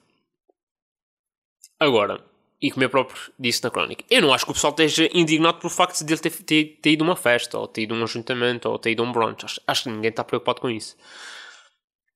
Agora, 1.78 2.24
e 2.60 2.70
como 2.70 2.84
eu 2.84 2.90
próprio 2.90 3.18
disse 3.38 3.62
na 3.62 3.70
crónica, 3.70 4.04
eu 4.10 4.22
não 4.22 4.32
acho 4.32 4.44
que 4.44 4.50
o 4.50 4.54
pessoal 4.54 4.70
esteja 4.70 5.08
indignado 5.12 5.58
pelo 5.58 5.70
facto 5.70 6.02
de 6.02 6.12
ele 6.12 6.20
ter, 6.20 6.30
ter, 6.30 6.64
ter 6.80 6.90
ido 6.92 7.04
a 7.04 7.08
uma 7.08 7.16
festa, 7.16 7.58
ou 7.58 7.68
ter 7.68 7.82
ido 7.82 7.94
a 7.94 7.98
um 7.98 8.02
ajuntamento, 8.04 8.68
ou 8.68 8.78
ter 8.78 8.92
ido 8.92 9.02
a 9.02 9.06
um 9.06 9.12
brunch. 9.12 9.44
Acho, 9.44 9.60
acho 9.66 9.82
que 9.84 9.90
ninguém 9.90 10.10
está 10.10 10.24
preocupado 10.24 10.60
com 10.60 10.70
isso. 10.70 10.96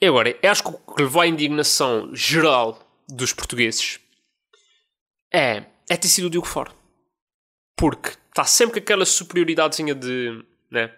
E 0.00 0.06
agora, 0.06 0.36
eu 0.42 0.50
acho 0.50 0.62
que 0.62 0.70
o 0.70 0.94
que 0.94 1.02
levou 1.02 1.20
à 1.20 1.26
indignação 1.26 2.14
geral 2.14 2.78
dos 3.06 3.34
portugueses 3.34 4.00
é, 5.32 5.64
é 5.88 5.96
ter 5.96 6.08
sido 6.08 6.26
o 6.26 6.30
Diogo 6.30 6.46
Faro. 6.46 6.72
Porque 7.76 8.10
está 8.28 8.44
sempre 8.44 8.80
com 8.80 8.84
aquela 8.84 9.04
superioridadezinha 9.04 9.94
de. 9.94 10.42
Né? 10.70 10.94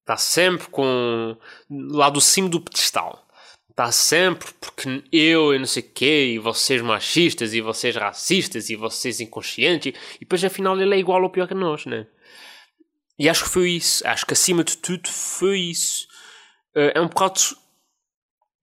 Está 0.00 0.16
sempre 0.16 0.68
com. 0.68 1.36
lá 1.70 2.10
do 2.10 2.20
cimo 2.20 2.48
do 2.48 2.60
pedestal. 2.60 3.26
Está 3.72 3.90
sempre 3.90 4.52
porque 4.60 5.02
eu 5.10 5.54
e 5.54 5.58
não 5.58 5.64
sei 5.64 5.82
o 5.82 5.90
quê, 5.94 6.32
e 6.34 6.38
vocês 6.38 6.82
machistas, 6.82 7.54
e 7.54 7.62
vocês 7.62 7.96
racistas, 7.96 8.68
e 8.68 8.76
vocês 8.76 9.18
inconscientes, 9.18 9.94
e, 10.16 10.20
depois 10.20 10.44
afinal 10.44 10.78
ele 10.78 10.94
é 10.94 10.98
igual 10.98 11.22
ou 11.22 11.30
pior 11.30 11.48
que 11.48 11.54
nós, 11.54 11.86
né? 11.86 12.06
E 13.18 13.30
acho 13.30 13.44
que 13.44 13.50
foi 13.50 13.70
isso. 13.70 14.06
Acho 14.06 14.26
que 14.26 14.34
acima 14.34 14.62
de 14.62 14.76
tudo 14.76 15.08
foi 15.08 15.58
isso. 15.58 16.06
Uh, 16.76 16.92
é 16.94 17.00
um 17.00 17.08
bocado. 17.08 17.40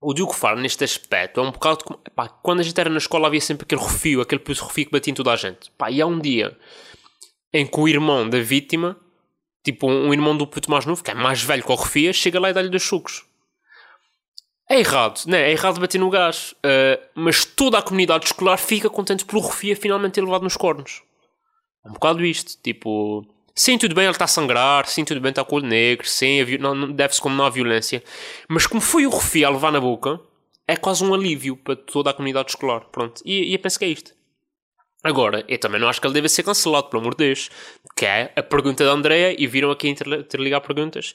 O 0.00 0.14
Diogo 0.14 0.32
Faro, 0.32 0.60
neste 0.60 0.84
aspecto, 0.84 1.40
é 1.40 1.42
um 1.42 1.50
bocado 1.50 1.84
como. 1.84 1.98
Pá, 2.14 2.28
quando 2.28 2.60
a 2.60 2.62
gente 2.62 2.80
era 2.80 2.88
na 2.88 2.98
escola 2.98 3.26
havia 3.26 3.40
sempre 3.40 3.64
aquele 3.64 3.82
refio, 3.82 4.20
aquele 4.20 4.42
refio 4.46 4.86
que 4.86 4.92
batia 4.92 5.10
em 5.10 5.14
toda 5.14 5.32
a 5.32 5.36
gente. 5.36 5.72
Pá, 5.72 5.90
e 5.90 6.00
há 6.00 6.06
um 6.06 6.20
dia 6.20 6.56
em 7.52 7.66
que 7.66 7.80
o 7.80 7.88
irmão 7.88 8.28
da 8.28 8.38
vítima, 8.40 8.96
tipo 9.64 9.90
um 9.90 10.12
irmão 10.12 10.36
do 10.36 10.46
puto 10.46 10.70
mais 10.70 10.86
novo, 10.86 11.02
que 11.02 11.10
é 11.10 11.14
mais 11.14 11.42
velho 11.42 11.64
que 11.64 11.72
o 11.72 11.74
refia, 11.74 12.12
chega 12.12 12.38
lá 12.38 12.50
e 12.50 12.52
dá-lhe 12.52 12.68
dois 12.68 12.84
sucos. 12.84 13.24
É 14.70 14.78
errado, 14.78 15.22
né? 15.26 15.48
é 15.48 15.50
errado 15.50 15.80
bater 15.80 15.98
no 15.98 16.08
gás, 16.08 16.54
uh, 16.58 17.04
mas 17.12 17.44
toda 17.44 17.76
a 17.76 17.82
comunidade 17.82 18.26
escolar 18.26 18.56
fica 18.56 18.88
contente 18.88 19.24
pelo 19.24 19.40
Rufia 19.40 19.74
finalmente 19.74 20.12
ter 20.12 20.20
levado 20.22 20.42
nos 20.42 20.56
cornos. 20.56 21.02
É 21.84 21.88
um 21.88 21.94
bocado 21.94 22.24
isto, 22.24 22.56
tipo, 22.62 23.26
sim, 23.52 23.76
tudo 23.76 23.96
bem, 23.96 24.04
ele 24.04 24.12
está 24.12 24.26
a 24.26 24.28
sangrar, 24.28 24.86
sim, 24.86 25.04
tudo 25.04 25.20
bem, 25.20 25.30
está 25.30 25.42
com 25.42 25.56
o 25.56 25.58
olho 25.58 25.66
negro, 25.66 26.06
sim, 26.06 26.38
deve-se 26.94 27.20
condenar 27.20 27.48
a 27.48 27.50
violência, 27.50 28.00
mas 28.48 28.64
como 28.64 28.80
foi 28.80 29.06
o 29.06 29.10
Rufia 29.10 29.48
a 29.48 29.50
levar 29.50 29.72
na 29.72 29.80
boca, 29.80 30.20
é 30.68 30.76
quase 30.76 31.02
um 31.02 31.12
alívio 31.12 31.56
para 31.56 31.74
toda 31.74 32.10
a 32.10 32.14
comunidade 32.14 32.50
escolar, 32.50 32.82
pronto, 32.92 33.20
e, 33.24 33.50
e 33.50 33.54
eu 33.54 33.58
penso 33.58 33.76
que 33.76 33.84
é 33.84 33.88
isto. 33.88 34.12
Agora, 35.02 35.44
eu 35.48 35.58
também 35.58 35.80
não 35.80 35.88
acho 35.88 36.00
que 36.00 36.06
ele 36.06 36.14
deva 36.14 36.28
ser 36.28 36.44
cancelado, 36.44 36.90
pelo 36.90 37.00
amor 37.00 37.14
de 37.14 37.24
Deus. 37.24 37.48
Que 37.96 38.04
é 38.04 38.32
a 38.36 38.42
pergunta 38.42 38.84
da 38.84 38.92
Andrea, 38.92 39.34
e 39.36 39.46
viram 39.46 39.70
aqui 39.70 39.88
interligar 39.88 40.60
perguntas, 40.60 41.14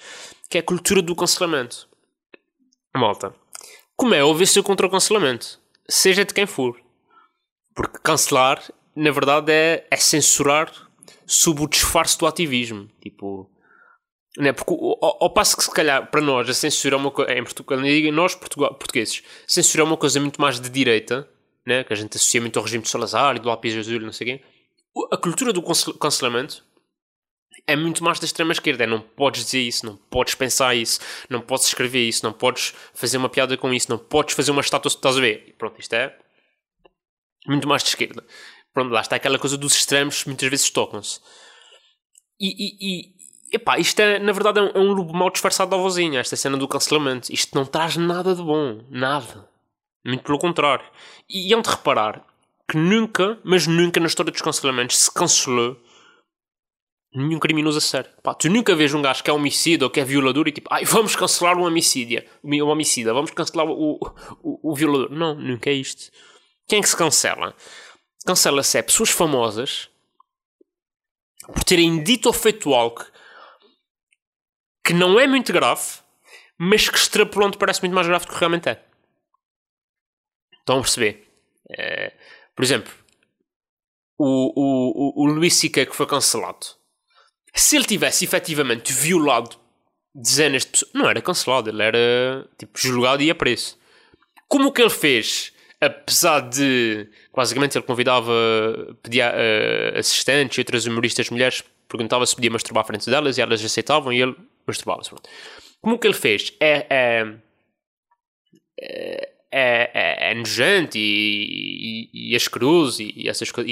que 0.50 0.58
é 0.58 0.62
a 0.62 0.64
cultura 0.64 1.04
do 1.04 1.16
cancelamento. 1.16 1.88
Malta, 2.96 3.36
como 3.96 4.14
é 4.14 4.24
óbvio, 4.24 4.46
ser 4.46 4.64
contra 4.64 4.88
o 4.88 4.90
cancelamento, 4.90 5.60
seja 5.88 6.26
de 6.26 6.34
quem 6.34 6.46
for. 6.46 6.80
Porque 7.74 7.98
cancelar, 8.04 8.62
na 8.96 9.12
verdade, 9.12 9.52
é, 9.52 9.86
é 9.90 9.98
censurar 9.98 10.72
sob 11.26 11.62
o 11.62 11.68
disfarce 11.68 12.18
do 12.18 12.26
ativismo. 12.26 12.90
Tipo, 13.02 13.50
né? 14.38 14.52
Porque 14.52 14.74
ao, 14.74 15.24
ao, 15.24 15.30
passo 15.30 15.56
que, 15.58 15.64
se 15.64 15.72
calhar, 15.72 16.10
para 16.10 16.22
nós, 16.22 16.50
a 16.50 16.54
censura 16.54 16.96
é 16.96 16.98
uma 16.98 17.12
coisa. 17.12 17.34
Em 17.34 17.44
Portugal, 17.44 17.80
nós 18.12 18.36
portugueses, 18.36 19.24
censura 19.48 19.84
é 19.84 19.86
uma 19.86 19.98
coisa 19.98 20.20
muito 20.20 20.42
mais 20.42 20.60
de 20.60 20.70
direita, 20.70 21.28
né? 21.66 21.84
que 21.84 21.94
a 21.94 21.96
gente 21.96 22.16
associa 22.16 22.42
muito 22.42 22.58
ao 22.58 22.64
regime 22.64 22.84
de 22.84 22.90
Salazar 22.90 23.36
e 23.36 23.40
do 23.40 23.48
Lápis 23.48 23.76
Azul, 23.76 24.00
não 24.02 24.12
sei 24.12 24.28
quem. 24.28 24.44
A 25.12 25.18
cultura 25.18 25.52
do 25.52 25.62
cancelamento 25.62 26.64
é 27.68 27.76
muito 27.76 28.04
mais 28.04 28.20
da 28.20 28.26
extrema 28.26 28.52
esquerda. 28.52 28.84
É 28.84 28.88
não 28.88 29.02
podes 29.02 29.46
dizer 29.46 29.62
isso, 29.62 29.86
não 29.86 29.98
podes 29.98 30.36
pensar 30.36 30.76
isso, 30.76 31.00
não 31.30 31.42
podes 31.42 31.68
escrever 31.68 32.08
isso, 32.08 32.26
não 32.26 32.34
podes 32.34 32.74
fazer 32.94 33.18
uma 33.18 33.30
piada 33.30 33.58
com 33.58 33.74
isso, 33.74 33.90
não 33.90 33.98
podes 33.98 34.36
fazer 34.36 34.52
uma 34.52 34.62
estátua. 34.62 34.90
Estás 34.90 35.18
a 35.18 35.22
ver? 35.22 35.46
E 35.48 35.54
pronto, 35.54 35.80
isto 35.80 35.94
é 35.94 36.16
muito 37.48 37.68
mais 37.68 37.84
de 37.84 37.90
esquerda. 37.90 38.24
Pronto, 38.74 38.92
lá 38.92 39.02
está 39.02 39.16
aquela 39.16 39.40
coisa 39.40 39.58
dos 39.58 39.76
extremos, 39.76 40.26
muitas 40.26 40.50
vezes 40.50 40.70
tocam-se. 40.70 41.20
E, 42.40 42.50
e, 42.50 42.78
e 42.82 43.56
epá, 43.56 43.80
isto 43.80 44.00
é, 44.00 44.20
na 44.20 44.34
verdade, 44.34 44.60
é 44.60 44.64
um, 44.64 44.68
é 44.68 44.80
um 44.80 44.94
lobo 44.94 45.14
mal 45.14 45.30
disfarçado 45.30 45.72
da 45.72 45.78
vozinha, 45.78 46.20
esta 46.20 46.36
cena 46.36 46.58
do 46.58 46.68
cancelamento. 46.68 47.32
Isto 47.32 47.56
não 47.56 47.66
traz 47.66 47.96
nada 47.96 48.36
de 48.36 48.42
bom, 48.42 48.84
nada. 48.90 49.50
Muito 50.06 50.24
pelo 50.24 50.38
contrário. 50.38 50.86
E, 51.30 51.50
e 51.50 51.54
hão 51.54 51.62
de 51.62 51.70
reparar 51.70 52.26
que 52.70 52.78
nunca, 52.78 53.40
mas 53.44 53.66
nunca 53.68 54.00
na 54.00 54.08
história 54.08 54.32
dos 54.32 54.42
cancelamentos 54.42 54.98
se 54.98 55.12
cancelou 55.12 55.78
nenhum 57.16 57.40
criminoso 57.40 57.78
a 57.78 57.82
sério. 57.82 58.12
Pá, 58.22 58.34
tu 58.34 58.50
nunca 58.50 58.76
vês 58.76 58.94
um 58.94 59.02
gajo 59.02 59.24
que 59.24 59.30
é 59.30 59.34
homicida 59.34 59.86
ou 59.86 59.92
que 59.92 60.00
é 60.00 60.04
violador 60.04 60.48
e 60.48 60.52
tipo, 60.52 60.68
ai, 60.72 60.84
vamos 60.86 61.16
cancelar 61.16 61.58
o 61.58 61.64
homicídio, 61.64 62.24
o 62.44 62.68
homicida, 62.68 63.14
vamos 63.14 63.32
cancelar 63.32 63.66
o, 63.66 64.00
o, 64.44 64.72
o 64.72 64.76
violador. 64.76 65.10
Não, 65.12 65.36
nunca 65.36 65.70
é 65.70 65.74
isto. 65.74 66.12
Quem 66.68 66.80
é 66.80 66.82
que 66.82 66.90
se 66.90 66.98
cancela? 66.98 67.56
Cancela-se 68.26 68.78
é 68.78 68.82
pessoas 68.82 69.10
famosas 69.10 69.90
por 71.46 71.64
terem 71.64 72.04
dito 72.04 72.26
ou 72.26 72.34
feito 72.34 72.74
algo 72.74 73.06
que 74.84 74.94
não 74.94 75.20
é 75.20 75.26
muito 75.26 75.54
grave, 75.54 76.00
mas 76.58 76.90
que 76.90 76.98
extrapolando 76.98 77.58
parece 77.58 77.82
muito 77.82 77.94
mais 77.94 78.08
grave 78.08 78.26
do 78.26 78.32
que 78.32 78.40
realmente 78.40 78.70
é. 78.70 78.84
Estão 80.60 80.80
a 80.80 80.82
perceber? 80.82 81.28
É, 81.78 82.14
por 82.56 82.64
exemplo, 82.64 82.92
o, 84.18 84.26
o, 84.26 85.24
o, 85.24 85.24
o 85.24 85.34
Luís 85.34 85.54
Sica 85.56 85.86
que 85.86 85.96
foi 85.96 86.08
cancelado 86.08 86.66
se 87.56 87.78
ele 87.78 87.86
tivesse 87.86 88.26
efetivamente 88.26 88.92
violado 88.92 89.58
dezenas 90.14 90.64
de 90.64 90.72
pessoas, 90.72 90.92
não 90.94 91.10
era 91.10 91.22
cancelado, 91.22 91.70
ele 91.70 91.82
era 91.82 92.48
tipo 92.58 92.78
julgado 92.78 93.24
e 93.24 93.32
a. 93.32 93.78
Como 94.48 94.72
que 94.72 94.82
ele 94.82 94.90
fez, 94.90 95.54
apesar 95.80 96.42
de 96.42 97.08
basicamente 97.34 97.78
ele 97.78 97.86
convidava, 97.86 98.32
pedia 99.02 99.32
uh, 99.32 99.98
assistentes 99.98 100.58
e 100.58 100.62
outras 100.62 100.86
humoristas 100.86 101.30
mulheres, 101.30 101.64
perguntava 101.88 102.26
se 102.26 102.36
podia 102.36 102.52
masturbar 102.52 102.84
à 102.84 102.88
frente 102.88 103.10
delas 103.10 103.38
e 103.38 103.42
elas 103.42 103.64
aceitavam 103.64 104.12
e 104.12 104.22
ele 104.22 104.36
masturbava-se. 104.68 105.12
Como 105.82 105.98
que 105.98 106.08
ele 106.08 106.14
fez 106.14 106.54
é, 106.60 106.86
é, 106.90 107.34
é, 108.80 109.32
é, 109.52 110.32
é 110.32 110.34
nojento 110.34 110.98
e, 110.98 112.10
e, 112.14 112.32
e 112.32 112.36
asqueroso 112.36 113.02
e, 113.02 113.14
e 113.16 113.30
essas 113.30 113.52
coisas 113.52 113.72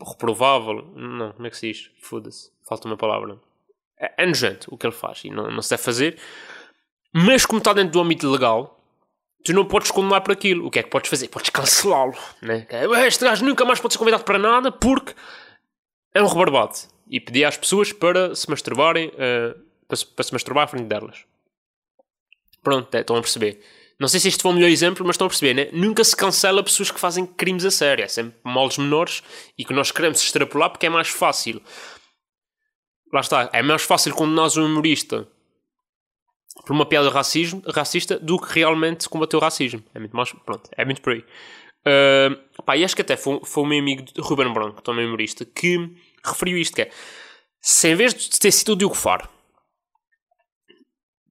reprovável, 0.00 0.90
não, 0.94 1.32
como 1.32 1.46
é 1.46 1.50
que 1.50 1.56
se 1.56 1.72
diz? 1.72 1.90
Foda-se 2.00 2.54
falta 2.66 2.88
uma 2.88 2.96
palavra. 2.96 3.38
É, 3.98 4.24
é 4.24 4.26
nojento 4.26 4.72
o 4.72 4.76
que 4.76 4.86
ele 4.86 4.94
faz 4.94 5.24
e 5.24 5.30
não, 5.30 5.50
não 5.50 5.62
se 5.62 5.70
deve 5.70 5.82
fazer. 5.82 6.18
Mas 7.12 7.46
como 7.46 7.58
está 7.58 7.72
dentro 7.72 7.92
do 7.92 8.00
âmbito 8.00 8.28
legal, 8.28 8.80
tu 9.44 9.52
não 9.52 9.64
podes 9.64 9.90
condenar 9.90 10.22
por 10.22 10.32
aquilo. 10.32 10.66
O 10.66 10.70
que 10.70 10.80
é 10.80 10.82
que 10.82 10.90
podes 10.90 11.08
fazer? 11.08 11.28
Podes 11.28 11.50
cancelá-lo. 11.50 12.16
Né? 12.42 12.66
Este 13.06 13.24
gajo 13.24 13.44
nunca 13.44 13.64
mais 13.64 13.80
pode 13.80 13.94
ser 13.94 13.98
convidado 13.98 14.24
para 14.24 14.38
nada 14.38 14.72
porque 14.72 15.14
é 16.12 16.22
um 16.22 16.26
rebarbado. 16.26 16.74
E 17.08 17.20
pedir 17.20 17.44
às 17.44 17.56
pessoas 17.56 17.92
para 17.92 18.34
se 18.34 18.48
masturbarem, 18.48 19.08
uh, 19.08 19.60
para, 19.86 19.96
se, 19.96 20.06
para, 20.06 20.24
se, 20.24 20.32
masturbar 20.32 20.64
à 20.64 20.66
frente 20.66 20.86
delas. 20.86 21.24
Pronto, 22.62 22.92
é, 22.94 23.00
estão 23.00 23.16
a 23.16 23.20
perceber. 23.20 23.62
Não 23.98 24.08
sei 24.08 24.20
se 24.20 24.28
este 24.28 24.42
foi 24.42 24.50
o 24.50 24.54
melhor 24.54 24.68
exemplo, 24.68 25.06
mas 25.06 25.14
estão 25.14 25.26
a 25.26 25.30
perceber, 25.30 25.54
né? 25.54 25.68
Nunca 25.72 26.02
se 26.02 26.16
cancela 26.16 26.62
pessoas 26.62 26.90
que 26.90 26.98
fazem 26.98 27.24
crimes 27.24 27.64
a 27.64 27.70
sério. 27.70 28.04
É 28.04 28.08
sempre 28.08 28.36
moldes 28.44 28.78
menores 28.78 29.22
e 29.56 29.64
que 29.64 29.72
nós 29.72 29.90
queremos 29.90 30.20
extrapolar 30.20 30.70
porque 30.70 30.86
é 30.86 30.90
mais 30.90 31.08
fácil. 31.08 31.62
Lá 33.12 33.20
está, 33.20 33.48
é 33.52 33.62
mais 33.62 33.82
fácil 33.82 34.12
condenar 34.14 34.50
um 34.58 34.66
humorista 34.66 35.28
por 36.66 36.72
uma 36.72 36.86
piada 36.86 37.10
racismo, 37.10 37.62
racista 37.72 38.18
do 38.18 38.38
que 38.38 38.52
realmente 38.52 39.08
combater 39.08 39.36
o 39.36 39.40
racismo. 39.40 39.82
É 39.94 39.98
muito 39.98 40.16
mais. 40.16 40.32
Pronto, 40.32 40.68
é 40.76 40.84
muito 40.84 41.00
por 41.00 41.12
aí. 41.12 41.24
Uh, 41.86 42.62
pá, 42.62 42.76
e 42.76 42.84
acho 42.84 42.96
que 42.96 43.02
até 43.02 43.16
foi, 43.16 43.40
foi 43.44 43.62
o 43.62 43.66
meu 43.66 43.78
amigo 43.78 44.04
Ruben 44.18 44.52
Branco, 44.52 44.82
também 44.82 45.06
humorista, 45.06 45.44
que 45.44 45.90
referiu 46.24 46.56
isto: 46.58 46.74
que 46.74 46.82
é 46.82 46.90
se 47.60 47.88
em 47.88 47.94
vez 47.94 48.12
de 48.12 48.38
ter 48.38 48.50
sido 48.50 48.72
o 48.72 48.76
Diogo 48.76 48.94
Faro 48.94 49.28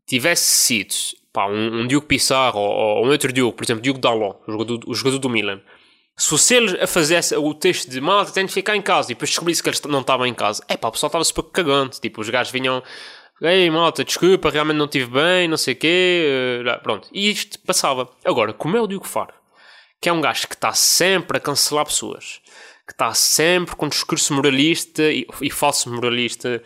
tivesse 0.07 0.45
sido 0.45 0.93
pá, 1.33 1.47
um, 1.47 1.81
um 1.81 1.87
Diogo 1.87 2.05
Pissarro 2.07 2.59
ou, 2.59 2.71
ou, 2.71 3.05
um 3.05 3.09
outro 3.09 3.33
Diogo, 3.33 3.57
por 3.57 3.65
exemplo, 3.65 3.81
Diogo 3.81 3.99
Dalot, 3.99 4.39
o 4.47 4.51
jogador, 4.51 4.79
o 4.85 4.93
jogador 4.93 5.17
do 5.17 5.29
Milan, 5.29 5.59
se 6.15 6.55
ele 6.55 6.79
a 6.81 6.85
fazer 6.85 7.19
o 7.37 7.53
texto 7.53 7.89
de 7.89 7.99
malta, 7.99 8.31
tem 8.31 8.45
de 8.45 8.53
ficar 8.53 8.75
em 8.75 8.81
casa 8.81 9.11
e 9.11 9.15
depois 9.15 9.31
descobrisse 9.31 9.63
que 9.63 9.69
ele 9.69 9.77
não 9.87 10.01
estava 10.01 10.27
em 10.27 10.33
casa, 10.33 10.63
é 10.67 10.77
pá, 10.77 10.87
o 10.87 10.91
pessoal 10.91 11.07
estava 11.07 11.23
super 11.23 11.43
cagante. 11.43 11.99
Tipo, 11.99 12.21
os 12.21 12.29
gajos 12.29 12.51
vinham, 12.51 12.83
ei 13.41 13.69
malta, 13.69 14.03
desculpa, 14.03 14.49
realmente 14.49 14.77
não 14.77 14.85
estive 14.85 15.09
bem, 15.09 15.47
não 15.47 15.57
sei 15.57 15.73
o 15.73 15.77
quê, 15.77 16.61
uh, 16.61 16.83
pronto. 16.83 17.09
E 17.11 17.31
isto 17.31 17.59
passava. 17.61 18.07
Agora, 18.23 18.53
como 18.53 18.77
é 18.77 18.81
o 18.81 18.87
Diogo 18.87 19.07
Faro, 19.07 19.33
que 19.99 20.07
é 20.07 20.13
um 20.13 20.21
gajo 20.21 20.47
que 20.47 20.55
está 20.55 20.71
sempre 20.73 21.37
a 21.37 21.41
cancelar 21.41 21.85
pessoas, 21.85 22.41
que 22.85 22.93
está 22.93 23.13
sempre 23.13 23.75
com 23.75 23.87
discurso 23.87 24.33
moralista 24.33 25.03
e, 25.03 25.25
e 25.41 25.49
falso 25.49 25.89
moralista 25.89 26.61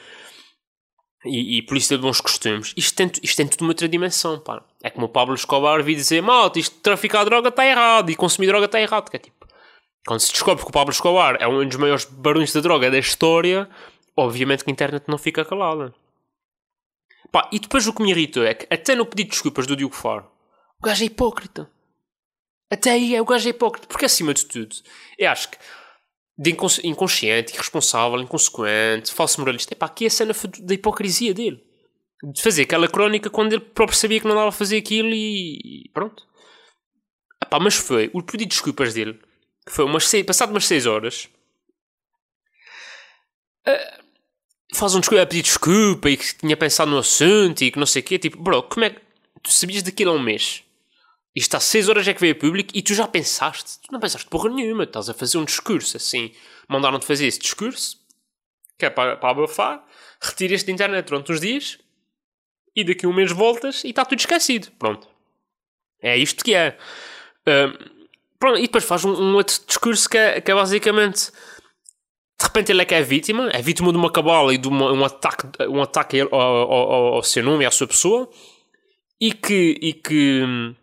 e, 1.25 1.57
e 1.57 1.61
polícia 1.61 1.97
de 1.97 2.03
bons 2.03 2.21
costumes, 2.21 2.73
isto 2.77 2.95
tem, 2.95 3.11
isto 3.21 3.37
tem 3.37 3.47
tudo 3.47 3.61
uma 3.61 3.71
outra 3.71 3.87
dimensão, 3.87 4.39
pá. 4.39 4.63
É 4.83 4.89
como 4.89 5.07
o 5.07 5.09
Pablo 5.09 5.35
Escobar 5.35 5.83
vir 5.83 5.95
dizer, 5.95 6.21
malta, 6.21 6.59
isto 6.59 6.75
de 6.75 6.81
traficar 6.81 7.23
droga 7.25 7.49
está 7.49 7.65
errado 7.65 8.09
e 8.09 8.15
consumir 8.15 8.47
droga 8.47 8.65
está 8.65 8.79
errado, 8.79 9.09
que 9.09 9.15
é 9.15 9.19
tipo, 9.19 9.47
quando 10.05 10.19
se 10.19 10.31
descobre 10.31 10.63
que 10.63 10.69
o 10.69 10.73
Pablo 10.73 10.91
Escobar 10.91 11.37
é 11.39 11.47
um 11.47 11.65
dos 11.67 11.77
maiores 11.77 12.05
barões 12.05 12.53
da 12.53 12.61
droga 12.61 12.91
da 12.91 12.99
história, 12.99 13.69
obviamente 14.15 14.63
que 14.63 14.69
a 14.69 14.73
internet 14.73 15.05
não 15.07 15.17
fica 15.17 15.43
calada. 15.43 15.93
Pá, 17.31 17.49
e 17.51 17.59
depois 17.59 17.85
o 17.87 17.93
que 17.93 18.01
me 18.01 18.11
irritou 18.11 18.43
é 18.43 18.53
que 18.53 18.73
até 18.73 18.95
no 18.95 19.05
pedido 19.05 19.27
de 19.27 19.31
desculpas 19.31 19.67
do 19.67 19.75
Diogo 19.75 19.95
Faro, 19.95 20.25
o 20.79 20.85
gajo 20.85 21.03
é 21.03 21.07
hipócrita. 21.07 21.69
Até 22.69 22.91
aí 22.91 23.15
é 23.15 23.21
o 23.21 23.25
gajo 23.25 23.47
é 23.47 23.49
hipócrita, 23.49 23.87
porque 23.87 24.05
acima 24.05 24.33
de 24.33 24.45
tudo, 24.45 24.75
eu 25.17 25.29
acho 25.29 25.49
que 25.49 25.57
de 26.37 26.51
inconsciente, 26.83 27.53
irresponsável, 27.53 28.21
inconsequente, 28.21 29.11
falso 29.11 29.39
moralista. 29.39 29.73
Epá, 29.73 29.87
aqui 29.87 30.03
é 30.03 30.07
a 30.07 30.11
cena 30.11 30.33
da 30.59 30.73
hipocrisia 30.73 31.33
dele. 31.33 31.63
De 32.23 32.41
fazer 32.41 32.63
aquela 32.63 32.87
crónica 32.87 33.29
quando 33.29 33.53
ele 33.53 33.61
próprio 33.61 33.97
sabia 33.97 34.19
que 34.19 34.27
não 34.27 34.35
dava 34.35 34.49
a 34.49 34.51
fazer 34.51 34.77
aquilo 34.77 35.09
e 35.09 35.89
pronto. 35.93 36.27
Epá, 37.43 37.59
mas 37.59 37.75
foi 37.75 38.09
o 38.13 38.21
pedido 38.21 38.49
de 38.49 38.55
desculpas 38.55 38.93
dele, 38.93 39.19
que 39.65 39.71
foi 39.71 39.85
umas 39.85 40.07
seis, 40.07 40.25
passado 40.25 40.49
umas 40.51 40.65
6 40.65 40.85
horas, 40.85 41.29
uh, 43.67 44.03
faz 44.75 44.95
um 44.95 44.99
desculpa, 44.99 45.25
pedir 45.25 45.43
desculpa 45.43 46.09
e 46.09 46.17
que 46.17 46.35
tinha 46.35 46.57
pensado 46.57 46.91
no 46.91 46.97
assunto 46.97 47.61
e 47.61 47.71
que 47.71 47.79
não 47.79 47.85
sei 47.85 48.01
o 48.01 48.05
quê. 48.05 48.19
Tipo, 48.19 48.41
bro, 48.41 48.63
como 48.63 48.85
é 48.85 48.89
que 48.91 49.01
tu 49.41 49.51
sabias 49.51 49.83
daquilo 49.83 50.11
há 50.11 50.13
um 50.15 50.21
mês? 50.21 50.63
Isto 51.37 51.55
há 51.55 51.59
6 51.59 51.87
horas 51.87 52.07
é 52.07 52.15
que 52.15 52.19
veio 52.19 52.33
a 52.33 52.35
público 52.35 52.71
e 52.73 52.81
tu 52.81 52.95
já 52.95 53.07
pensaste. 53.07 53.79
Tu 53.81 53.91
não 53.91 53.99
pensaste 53.99 54.27
porra 54.27 54.49
nenhuma. 54.49 54.85
Estás 54.85 55.07
a 55.07 55.13
fazer 55.13 55.37
um 55.37 55.45
discurso 55.45 55.95
assim. 55.95 56.31
Mandaram-te 56.67 57.05
fazer 57.05 57.27
esse 57.27 57.37
discurso, 57.37 58.03
que 58.75 58.87
é 58.87 58.89
para, 58.89 59.15
para 59.17 59.29
abafar. 59.29 59.85
Retiras 60.19 60.63
da 60.63 60.71
internet 60.71 61.05
durante 61.05 61.31
uns 61.31 61.39
dias 61.39 61.77
e 62.75 62.83
daqui 62.83 63.05
a 63.05 63.09
um 63.09 63.13
mês 63.13 63.31
voltas 63.31 63.83
e 63.83 63.89
está 63.89 64.03
tudo 64.03 64.17
esquecido. 64.17 64.71
Pronto. 64.79 65.07
É 66.01 66.17
isto 66.17 66.43
que 66.43 66.55
é. 66.55 66.75
Uh, 67.47 68.07
pronto, 68.39 68.57
e 68.57 68.63
depois 68.63 68.83
faz 68.83 69.05
um, 69.05 69.11
um, 69.11 69.35
outro 69.35 69.63
discurso 69.67 70.09
que 70.09 70.17
é, 70.17 70.41
que 70.41 70.49
é 70.49 70.55
basicamente. 70.55 71.31
De 72.39 72.45
repente 72.45 72.71
ele 72.71 72.81
é 72.81 72.85
que 72.85 72.95
é 72.95 73.01
vítima, 73.03 73.47
é 73.49 73.61
vítima 73.61 73.91
de 73.91 73.97
uma 73.99 74.11
cabala 74.11 74.51
e 74.55 74.57
de 74.57 74.67
uma, 74.67 74.91
um 74.91 75.05
ataque, 75.05 75.45
um 75.69 75.83
ataque 75.83 76.19
ao, 76.19 76.33
ao, 76.33 77.13
ao, 77.13 77.23
seu 77.23 77.43
nome 77.43 77.63
e 77.63 77.67
à 77.67 77.71
sua 77.71 77.87
pessoa, 77.87 78.27
e 79.21 79.33
que, 79.33 79.77
e 79.79 79.93
que 79.93 80.75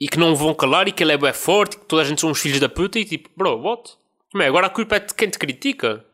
e 0.00 0.08
que 0.08 0.18
não 0.18 0.34
vão 0.34 0.54
calar 0.54 0.86
e 0.88 0.92
que 0.92 1.02
ele 1.02 1.12
é 1.12 1.18
bem 1.18 1.32
forte, 1.32 1.76
que 1.76 1.86
toda 1.86 2.02
a 2.02 2.04
gente 2.04 2.20
são 2.20 2.30
uns 2.30 2.40
filhos 2.40 2.60
da 2.60 2.68
puta 2.68 2.98
e 2.98 3.04
tipo, 3.04 3.28
bro, 3.36 3.60
what? 3.60 3.96
É? 4.36 4.46
Agora 4.46 4.66
a 4.66 4.70
culpa 4.70 4.96
é 4.96 5.00
de 5.00 5.14
quem 5.14 5.28
te 5.28 5.38
critica? 5.38 6.04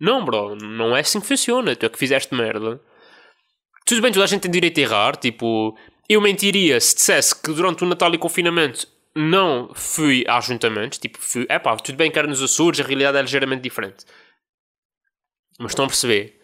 Não, 0.00 0.24
bro, 0.24 0.54
não 0.56 0.96
é 0.96 1.00
assim 1.00 1.20
que 1.20 1.26
funciona. 1.26 1.74
Tu 1.76 1.86
é 1.86 1.88
que 1.88 1.98
fizeste 1.98 2.34
merda. 2.34 2.80
Tudo 3.84 4.00
bem, 4.00 4.12
toda 4.12 4.24
a 4.24 4.28
gente 4.28 4.42
tem 4.42 4.50
direito 4.50 4.78
a 4.78 4.82
errar. 4.82 5.16
Tipo, 5.16 5.76
eu 6.08 6.20
mentiria 6.20 6.80
se 6.80 6.94
dissesse 6.94 7.34
que 7.40 7.52
durante 7.52 7.84
o 7.84 7.86
Natal 7.86 8.12
e 8.12 8.16
o 8.16 8.20
confinamento 8.20 8.86
não 9.14 9.70
fui 9.74 10.24
a 10.26 10.38
ajuntamentos. 10.38 10.98
Tipo, 10.98 11.18
fui, 11.20 11.46
é 11.48 11.58
pá, 11.58 11.76
tudo 11.76 11.96
bem 11.96 12.10
que 12.10 12.18
era 12.18 12.28
nos 12.28 12.42
Açores, 12.42 12.80
a 12.80 12.84
realidade 12.84 13.18
é 13.18 13.22
ligeiramente 13.22 13.62
diferente. 13.62 14.04
Mas 15.58 15.72
estão 15.72 15.84
a 15.84 15.88
perceber? 15.88 16.40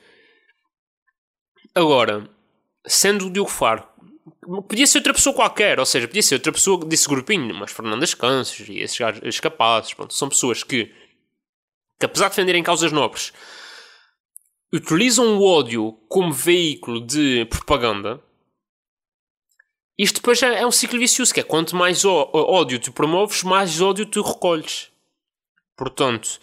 Agora, 1.74 2.28
sendo 2.86 3.26
o 3.26 3.30
Diogo 3.30 3.50
Faro 3.50 3.84
Podia 4.68 4.86
ser 4.86 4.98
outra 4.98 5.14
pessoa 5.14 5.34
qualquer, 5.34 5.78
ou 5.78 5.86
seja, 5.86 6.06
podia 6.06 6.22
ser 6.22 6.34
outra 6.36 6.52
pessoa 6.52 6.84
desse 6.84 7.08
grupinho, 7.08 7.54
mas 7.54 7.72
Fernandas 7.72 8.14
Cansos 8.14 8.68
e 8.68 8.78
esses 8.78 8.98
gajos 8.98 9.40
capazes, 9.40 9.94
pronto, 9.94 10.14
são 10.14 10.28
pessoas 10.28 10.62
que, 10.62 10.86
que, 11.98 12.06
apesar 12.06 12.26
de 12.28 12.36
defenderem 12.36 12.62
causas 12.62 12.92
nobres, 12.92 13.32
utilizam 14.72 15.38
o 15.38 15.44
ódio 15.44 15.92
como 16.08 16.32
veículo 16.32 17.00
de 17.00 17.44
propaganda. 17.46 18.22
Isto 19.98 20.16
depois 20.16 20.42
é, 20.42 20.60
é 20.60 20.66
um 20.66 20.70
ciclo 20.70 20.98
vicioso, 20.98 21.34
que 21.34 21.40
é 21.40 21.44
quanto 21.44 21.76
mais 21.76 22.04
ódio 22.04 22.78
tu 22.80 22.92
promoves, 22.92 23.42
mais 23.42 23.80
ódio 23.80 24.06
tu 24.06 24.22
recolhes. 24.22 24.90
Portanto, 25.76 26.40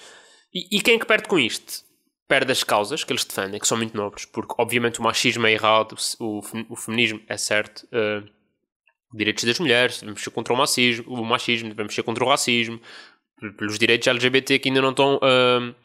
e, 0.53 0.77
e 0.77 0.81
quem 0.81 0.95
é 0.95 0.99
que 0.99 1.05
perde 1.05 1.27
com 1.27 1.39
isto? 1.39 1.86
Perde 2.27 2.51
as 2.51 2.63
causas 2.63 3.03
que 3.03 3.11
eles 3.11 3.23
defendem, 3.23 3.59
que 3.59 3.67
são 3.67 3.77
muito 3.77 3.95
nobres, 3.95 4.25
porque 4.25 4.53
obviamente 4.57 4.99
o 4.99 5.03
machismo 5.03 5.47
é 5.47 5.51
errado, 5.53 5.95
o, 6.19 6.41
o 6.69 6.75
feminismo 6.75 7.21
é 7.27 7.37
certo, 7.37 7.87
uh, 7.87 8.27
direitos 9.13 9.43
das 9.45 9.59
mulheres, 9.59 9.99
devemos 9.99 10.21
ser 10.21 10.29
contra 10.31 10.53
o 10.53 10.57
machismo, 10.57 11.05
o 11.07 11.25
machismo, 11.25 11.69
devemos 11.69 11.95
ser 11.95 12.03
contra 12.03 12.23
o 12.23 12.27
racismo, 12.27 12.81
pelos 13.57 13.77
direitos 13.77 14.07
LGBT 14.07 14.59
que 14.59 14.69
ainda 14.69 14.81
não 14.81 14.89
estão 14.89 15.15
uh, 15.17 15.75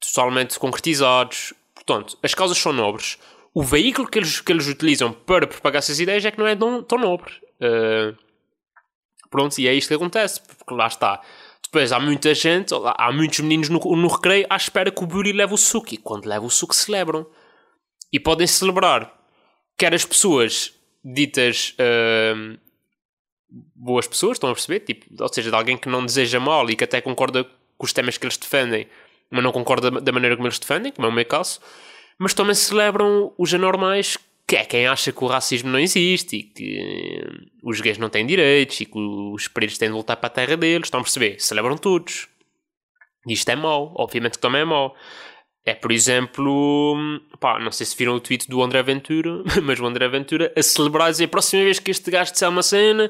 totalmente 0.00 0.58
concretizados. 0.58 1.52
Portanto, 1.74 2.18
as 2.22 2.34
causas 2.34 2.58
são 2.58 2.72
nobres. 2.72 3.18
O 3.54 3.62
veículo 3.62 4.08
que 4.08 4.18
eles, 4.18 4.40
que 4.40 4.50
eles 4.50 4.66
utilizam 4.66 5.12
para 5.12 5.46
propagar 5.46 5.78
essas 5.78 6.00
ideias 6.00 6.24
é 6.24 6.30
que 6.30 6.38
não 6.38 6.46
é 6.46 6.56
tão, 6.56 6.82
tão 6.82 6.98
nobre. 6.98 7.32
Uh, 7.60 8.16
pronto, 9.30 9.58
e 9.58 9.68
é 9.68 9.74
isto 9.74 9.88
que 9.88 9.94
acontece, 9.94 10.40
porque 10.40 10.74
lá 10.74 10.86
está 10.86 11.22
depois 11.72 11.90
há 11.90 11.98
muita 11.98 12.34
gente, 12.34 12.74
há 12.98 13.10
muitos 13.10 13.40
meninos 13.40 13.70
no, 13.70 13.78
no 13.78 14.06
recreio 14.06 14.46
à 14.50 14.56
espera 14.56 14.90
que 14.90 15.02
o 15.02 15.06
Buri 15.06 15.32
leve 15.32 15.54
o 15.54 15.56
suco. 15.56 15.94
E 15.94 15.96
quando 15.96 16.26
leva 16.26 16.44
o 16.44 16.50
suco, 16.50 16.74
celebram. 16.74 17.26
E 18.12 18.20
podem 18.20 18.46
celebrar 18.46 19.10
quer 19.78 19.94
as 19.94 20.04
pessoas 20.04 20.74
ditas 21.02 21.74
uh, 21.80 22.58
boas 23.74 24.06
pessoas, 24.06 24.36
estão 24.36 24.50
a 24.50 24.52
perceber? 24.52 24.80
Tipo, 24.80 25.06
ou 25.18 25.32
seja, 25.32 25.48
de 25.48 25.56
alguém 25.56 25.78
que 25.78 25.88
não 25.88 26.04
deseja 26.04 26.38
mal 26.38 26.68
e 26.68 26.76
que 26.76 26.84
até 26.84 27.00
concorda 27.00 27.42
com 27.42 27.86
os 27.86 27.92
temas 27.94 28.18
que 28.18 28.26
eles 28.26 28.36
defendem, 28.36 28.86
mas 29.30 29.42
não 29.42 29.50
concorda 29.50 29.90
da 29.90 30.12
maneira 30.12 30.36
como 30.36 30.46
eles 30.46 30.58
defendem, 30.58 30.92
como 30.92 31.06
é 31.06 31.10
o 31.10 31.12
meu 31.12 31.24
caso. 31.24 31.58
Mas 32.18 32.34
também 32.34 32.54
celebram 32.54 33.32
os 33.38 33.54
anormais 33.54 34.18
que 34.46 34.56
é 34.56 34.64
quem 34.64 34.86
acha 34.86 35.12
que 35.12 35.24
o 35.24 35.26
racismo 35.26 35.70
não 35.70 35.78
existe 35.78 36.36
e 36.36 36.42
que 36.42 37.24
os 37.62 37.80
gays 37.80 37.98
não 37.98 38.08
têm 38.08 38.26
direitos 38.26 38.80
e 38.80 38.86
que 38.86 38.98
os 38.98 39.48
pretos 39.48 39.78
têm 39.78 39.88
de 39.88 39.94
voltar 39.94 40.16
para 40.16 40.26
a 40.26 40.30
terra 40.30 40.56
deles. 40.56 40.86
Estão 40.86 41.00
a 41.00 41.02
perceber? 41.02 41.40
Celebram 41.40 41.76
todos. 41.76 42.28
Isto 43.26 43.48
é 43.50 43.56
mau. 43.56 43.94
Obviamente 43.96 44.32
que 44.32 44.40
também 44.40 44.62
é 44.62 44.64
mau. 44.64 44.94
É, 45.64 45.74
por 45.74 45.92
exemplo, 45.92 46.96
pá, 47.38 47.58
não 47.60 47.70
sei 47.70 47.86
se 47.86 47.96
viram 47.96 48.14
o 48.14 48.20
tweet 48.20 48.48
do 48.48 48.62
André 48.62 48.82
Ventura, 48.82 49.44
mas 49.62 49.78
o 49.78 49.86
André 49.86 50.08
Ventura 50.08 50.52
a 50.56 50.62
celebrar 50.62 51.08
e 51.08 51.12
dizer 51.12 51.24
a 51.24 51.28
próxima 51.28 51.62
vez 51.62 51.78
que 51.78 51.90
este 51.90 52.10
gajo 52.10 52.32
disser 52.32 52.48
uma 52.48 52.64
cena, 52.64 53.08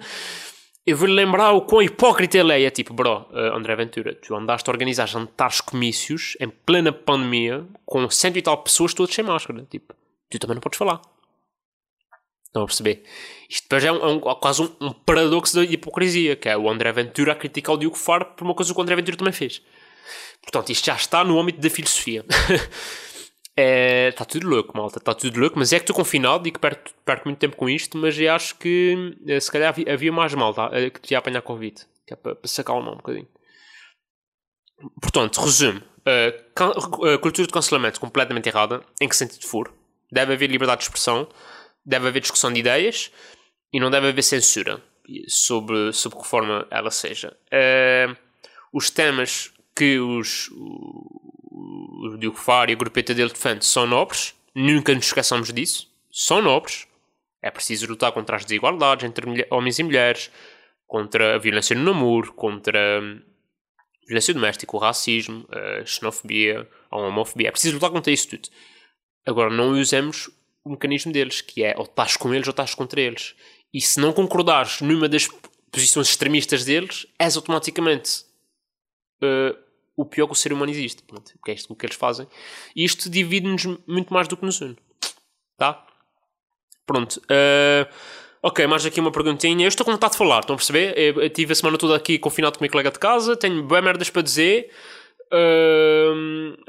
eu 0.86 0.96
vou-lhe 0.96 1.14
lembrar 1.14 1.52
o 1.52 1.62
quão 1.62 1.80
hipócrita 1.80 2.36
ele 2.36 2.52
é. 2.52 2.62
É 2.64 2.70
tipo, 2.70 2.92
bro, 2.92 3.26
uh, 3.30 3.56
André 3.56 3.74
Ventura, 3.74 4.14
tu 4.14 4.34
andaste 4.34 4.68
a 4.68 4.72
organizar 4.72 5.06
jantares 5.06 5.62
comícios 5.62 6.36
em 6.40 6.48
plena 6.48 6.92
pandemia 6.92 7.66
com 7.86 8.08
cento 8.10 8.36
e 8.38 8.42
tal 8.42 8.58
pessoas 8.62 8.92
todas 8.92 9.14
sem 9.14 9.24
máscara. 9.24 9.66
Tipo, 9.70 9.94
tu 10.28 10.38
também 10.38 10.54
não 10.54 10.60
podes 10.60 10.78
falar. 10.78 11.00
Estão 12.52 12.64
a 12.64 12.66
perceber? 12.66 13.02
Isto 13.48 13.62
depois 13.62 13.82
é, 13.82 13.90
um, 13.90 13.96
é 13.96 14.06
um, 14.08 14.20
quase 14.20 14.60
um, 14.60 14.70
um, 14.78 14.92
paradoxo 14.92 15.56
da 15.56 15.64
hipocrisia, 15.64 16.36
que 16.36 16.50
é 16.50 16.56
o 16.56 16.68
André 16.68 16.92
Ventura 16.92 17.32
a 17.32 17.34
criticar 17.34 17.74
o 17.74 17.78
Diogo 17.78 17.96
Faro 17.96 18.26
por 18.26 18.44
uma 18.44 18.54
coisa 18.54 18.74
que 18.74 18.78
o 18.78 18.82
André 18.82 18.94
Ventura 18.94 19.16
também 19.16 19.32
fez. 19.32 19.62
Portanto, 20.42 20.68
isto 20.68 20.84
já 20.84 20.94
está 20.94 21.24
no 21.24 21.40
âmbito 21.40 21.62
da 21.62 21.70
filosofia. 21.70 22.26
é, 23.56 24.08
está 24.10 24.26
tudo 24.26 24.46
louco, 24.46 24.76
malta, 24.76 24.98
está 24.98 25.14
tudo 25.14 25.40
louco, 25.40 25.58
mas 25.58 25.72
é 25.72 25.78
que 25.78 25.84
estou 25.84 25.96
confinado 25.96 26.46
e 26.46 26.50
que 26.50 26.58
perco, 26.58 26.90
perco 27.06 27.26
muito 27.26 27.38
tempo 27.38 27.56
com 27.56 27.70
isto, 27.70 27.96
mas 27.96 28.20
eu 28.20 28.30
acho 28.30 28.58
que 28.58 29.16
eh, 29.26 29.40
se 29.40 29.50
calhar 29.50 29.70
havia, 29.70 29.90
havia 29.90 30.12
mais 30.12 30.34
malta 30.34 30.68
eh, 30.72 30.90
que 30.90 31.00
devia 31.00 31.16
apanhar 31.16 31.40
convite, 31.40 31.86
que 32.06 32.12
é 32.12 32.16
para, 32.16 32.34
para 32.34 32.48
se 32.48 32.60
acalmar 32.60 32.92
um 32.92 32.98
bocadinho. 32.98 33.28
Portanto, 35.00 35.40
resumo. 35.40 35.80
Uh, 36.04 37.18
cultura 37.20 37.46
de 37.46 37.52
cancelamento 37.52 37.98
completamente 37.98 38.46
errada. 38.46 38.82
Em 39.00 39.08
que 39.08 39.16
sentido 39.16 39.46
for? 39.46 39.72
Deve 40.10 40.34
haver 40.34 40.50
liberdade 40.50 40.80
de 40.80 40.84
expressão 40.84 41.28
deve 41.84 42.08
haver 42.08 42.20
discussão 42.20 42.52
de 42.52 42.60
ideias, 42.60 43.10
e 43.72 43.80
não 43.80 43.90
deve 43.90 44.08
haver 44.08 44.22
censura 44.22 44.82
sobre, 45.28 45.92
sobre 45.92 46.18
que 46.18 46.26
forma 46.26 46.66
ela 46.70 46.90
seja. 46.90 47.36
Uh, 47.46 48.16
os 48.72 48.90
temas 48.90 49.52
que 49.74 49.98
os, 49.98 50.48
o, 50.52 52.14
o 52.14 52.16
Diogo 52.18 52.36
Faro 52.36 52.70
e 52.70 52.74
a 52.74 52.76
grupeta 52.76 53.14
dele 53.14 53.30
defende 53.30 53.64
são 53.64 53.86
nobres, 53.86 54.34
nunca 54.54 54.94
nos 54.94 55.06
esqueçamos 55.06 55.52
disso, 55.52 55.88
são 56.10 56.42
nobres. 56.42 56.86
É 57.40 57.50
preciso 57.50 57.88
lutar 57.88 58.12
contra 58.12 58.36
as 58.36 58.44
desigualdades 58.44 59.04
entre 59.04 59.46
homens 59.50 59.78
e 59.78 59.82
mulheres, 59.82 60.30
contra 60.86 61.34
a 61.34 61.38
violência 61.38 61.74
no 61.74 61.82
namoro, 61.82 62.32
contra 62.34 62.98
a 62.98 64.06
violência 64.06 64.32
doméstica, 64.32 64.76
o 64.76 64.78
racismo, 64.78 65.48
a 65.50 65.84
xenofobia, 65.84 66.68
a 66.90 66.96
homofobia. 66.98 67.48
É 67.48 67.50
preciso 67.50 67.74
lutar 67.74 67.90
contra 67.90 68.12
isso 68.12 68.28
tudo. 68.28 68.48
Agora, 69.26 69.50
não 69.50 69.70
usemos 69.70 70.30
o 70.64 70.70
mecanismo 70.70 71.12
deles, 71.12 71.40
que 71.40 71.64
é 71.64 71.74
ou 71.76 71.84
estás 71.84 72.16
com 72.16 72.32
eles 72.32 72.46
ou 72.46 72.52
estás 72.52 72.74
contra 72.74 73.00
eles. 73.00 73.34
E 73.72 73.80
se 73.80 74.00
não 74.00 74.12
concordares 74.12 74.80
numa 74.80 75.08
das 75.08 75.28
posições 75.70 76.08
extremistas 76.08 76.64
deles, 76.64 77.06
és 77.18 77.36
automaticamente 77.36 78.24
uh, 79.22 79.56
o 79.96 80.04
pior 80.04 80.26
que 80.26 80.32
o 80.32 80.36
ser 80.36 80.52
humano 80.52 80.70
existe. 80.70 81.02
Pronto, 81.02 81.32
porque 81.32 81.50
é 81.50 81.54
isto 81.54 81.74
que 81.74 81.86
eles 81.86 81.96
fazem. 81.96 82.26
E 82.76 82.84
isto 82.84 83.08
divide-nos 83.08 83.64
muito 83.86 84.12
mais 84.12 84.28
do 84.28 84.36
que 84.36 84.44
nos 84.44 84.60
une. 84.60 84.76
Tá? 85.56 85.84
Pronto. 86.86 87.16
Uh, 87.22 87.90
ok, 88.42 88.66
mais 88.66 88.84
aqui 88.84 89.00
uma 89.00 89.12
perguntinha. 89.12 89.64
Eu 89.64 89.68
estou 89.68 89.84
com 89.84 89.92
vontade 89.92 90.12
de 90.12 90.18
falar, 90.18 90.40
estão 90.40 90.54
a 90.54 90.58
perceber? 90.58 90.96
Eu, 90.98 91.22
eu 91.22 91.30
tive 91.30 91.52
a 91.52 91.56
semana 91.56 91.78
toda 91.78 91.96
aqui 91.96 92.18
confinado 92.18 92.58
com 92.58 92.62
o 92.62 92.64
meu 92.64 92.70
colega 92.70 92.90
de 92.90 92.98
casa, 92.98 93.36
tenho 93.36 93.62
bem 93.62 93.82
merdas 93.82 94.10
para 94.10 94.22
dizer. 94.22 94.70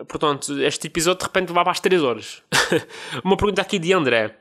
Portanto, 0.08 0.62
este 0.62 0.88
episódio 0.88 1.20
de 1.20 1.26
repente 1.26 1.54
para 1.54 1.72
as 1.72 1.80
3 1.80 2.02
horas. 2.02 2.44
uma 3.24 3.36
pergunta 3.36 3.62
aqui 3.62 3.78
de 3.78 3.94
André: 3.94 4.38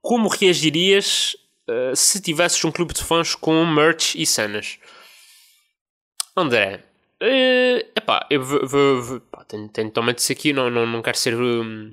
Como 0.00 0.28
reagirias 0.28 1.36
uh, 1.68 1.96
se 1.96 2.20
tivesses 2.20 2.64
um 2.64 2.70
clube 2.70 2.94
de 2.94 3.02
fãs 3.02 3.34
com 3.34 3.64
merch 3.66 4.14
e 4.14 4.24
cenas? 4.24 4.78
André, 6.36 6.84
uh, 7.22 7.90
epá, 7.96 8.26
eu 8.30 8.42
tenho, 9.48 9.68
totalmente 9.68 10.18
isso 10.18 10.32
aqui, 10.32 10.52
não, 10.52 10.70
não, 10.70 10.86
não 10.86 11.02
quero 11.02 11.18
ser 11.18 11.34
um, 11.34 11.92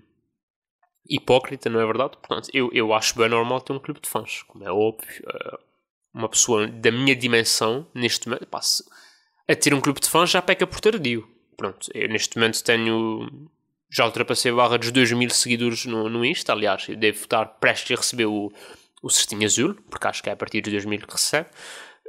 hipócrita, 1.09 1.69
não 1.69 1.81
é 1.81 1.85
verdade? 1.85 2.17
Portanto, 2.17 2.49
eu, 2.53 2.69
eu 2.71 2.93
acho 2.93 3.17
bem 3.17 3.27
normal 3.27 3.62
ter 3.62 3.73
um 3.73 3.79
clube 3.79 3.99
de 4.01 4.09
fãs, 4.09 4.43
como 4.43 4.63
é 4.63 4.71
óbvio. 4.71 5.23
Uh, 5.25 5.59
uma 6.13 6.29
pessoa 6.29 6.67
da 6.67 6.91
minha 6.91 7.15
dimensão, 7.15 7.88
neste 7.93 8.27
momento, 8.27 8.47
pá, 8.47 8.62
se, 8.62 8.83
a 9.47 9.55
ter 9.55 9.73
um 9.73 9.81
clube 9.81 9.99
de 9.99 10.09
fãs 10.09 10.29
já 10.29 10.41
peca 10.41 10.65
por 10.65 10.79
tardio 10.79 11.38
pronto, 11.59 11.91
eu 11.93 12.07
neste 12.07 12.37
momento 12.37 12.63
tenho. 12.63 13.49
Já 13.91 14.05
ultrapassei 14.05 14.51
a 14.51 14.55
barra 14.55 14.77
dos 14.77 14.91
2 14.91 15.11
mil 15.11 15.29
seguidores 15.29 15.85
no, 15.85 16.07
no 16.09 16.23
Insta. 16.23 16.53
Aliás, 16.53 16.87
devo 16.87 17.19
estar 17.19 17.45
prestes 17.59 17.97
a 17.97 18.01
receber 18.01 18.27
o, 18.27 18.51
o 19.01 19.09
cestinho 19.09 19.45
azul, 19.45 19.75
porque 19.89 20.07
acho 20.07 20.23
que 20.23 20.29
é 20.29 20.33
a 20.33 20.37
partir 20.37 20.61
dos 20.61 20.71
2 20.71 20.85
mil 20.85 20.99
que 20.99 21.11
recebe. 21.11 21.49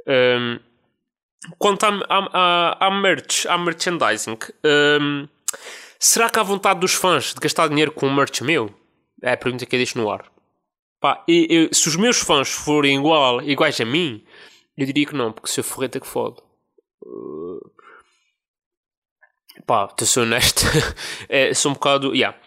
Um, 0.07 0.59
quanto 1.57 1.85
à, 1.85 1.89
à, 2.07 2.87
à, 2.87 2.91
merch, 2.91 3.45
à 3.47 3.57
merchandising, 3.57 4.37
um, 5.01 5.27
será 5.99 6.29
que 6.29 6.39
há 6.39 6.43
vontade 6.43 6.79
dos 6.79 6.93
fãs 6.93 7.33
de 7.33 7.39
gastar 7.41 7.67
dinheiro 7.67 7.91
com 7.91 8.09
merch 8.09 8.41
meu? 8.41 8.73
É 9.21 9.33
a 9.33 9.37
pergunta 9.37 9.65
que 9.65 9.75
eu 9.75 9.79
deixo 9.79 9.97
no 9.97 10.09
ar. 10.09 10.31
Pá, 10.99 11.25
se 11.27 11.89
os 11.89 11.95
meus 11.95 12.19
fãs 12.19 12.51
forem 12.51 12.99
igual, 12.99 13.41
iguais 13.41 13.81
a 13.81 13.85
mim, 13.85 14.23
eu 14.77 14.85
diria 14.85 15.05
que 15.05 15.15
não, 15.15 15.31
porque 15.31 15.49
se 15.49 15.59
eu 15.59 15.63
forreta 15.63 15.99
que 15.99 16.07
fode. 16.07 16.37
Uh, 17.01 17.80
pá, 19.65 19.89
a 19.99 20.05
ser 20.05 20.21
honesto, 20.21 20.61
é, 21.29 21.53
sou 21.53 21.71
um 21.71 21.73
bocado. 21.73 22.13
Yeah. 22.15 22.37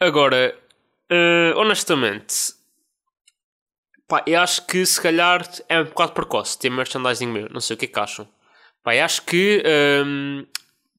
Agora, 0.00 0.56
uh, 1.10 1.58
honestamente, 1.58 2.54
pá, 4.08 4.22
eu 4.26 4.40
acho 4.40 4.66
que 4.66 4.84
se 4.84 5.00
calhar 5.00 5.48
é 5.68 5.80
um 5.80 5.84
bocado 5.84 6.12
precoce 6.12 6.58
ter 6.58 6.70
merchandising 6.70 7.26
meu. 7.26 7.48
Não 7.50 7.60
sei 7.60 7.74
o 7.74 7.78
que 7.78 7.86
é 7.86 7.88
que 7.88 7.98
acham. 7.98 8.28
Pá, 8.82 8.94
eu 8.94 9.04
acho 9.04 9.22
que 9.22 9.62
um, 10.04 10.40
ehm, 10.40 10.46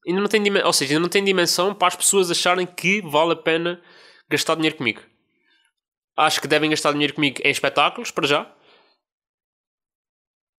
ainda 0.07 0.21
não 0.21 0.27
tem 0.27 0.41
dimensão, 0.43 0.67
ou 0.67 0.73
seja, 0.73 0.93
ainda 0.93 1.01
não 1.01 1.09
tem 1.09 1.23
dimensão 1.23 1.73
para 1.73 1.87
as 1.87 1.95
pessoas 1.95 2.31
acharem 2.31 2.65
que 2.65 3.01
vale 3.01 3.33
a 3.33 3.35
pena 3.35 3.81
gastar 4.29 4.55
dinheiro 4.55 4.77
comigo. 4.77 5.01
Acho 6.17 6.41
que 6.41 6.47
devem 6.47 6.69
gastar 6.69 6.91
dinheiro 6.93 7.13
comigo 7.13 7.39
em 7.43 7.51
espetáculos, 7.51 8.11
para 8.11 8.27
já. 8.27 8.43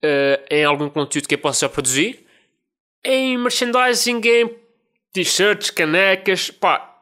Uh, 0.04 0.38
em 0.48 0.64
algum 0.64 0.88
conteúdo 0.88 1.26
que 1.26 1.34
eu 1.34 1.38
possa 1.38 1.66
já 1.66 1.68
produzir. 1.68 2.24
Em 3.04 3.36
merchandising, 3.36 4.20
em 4.24 4.67
t-shirts, 5.12 5.70
canecas, 5.70 6.50
pá, 6.50 6.96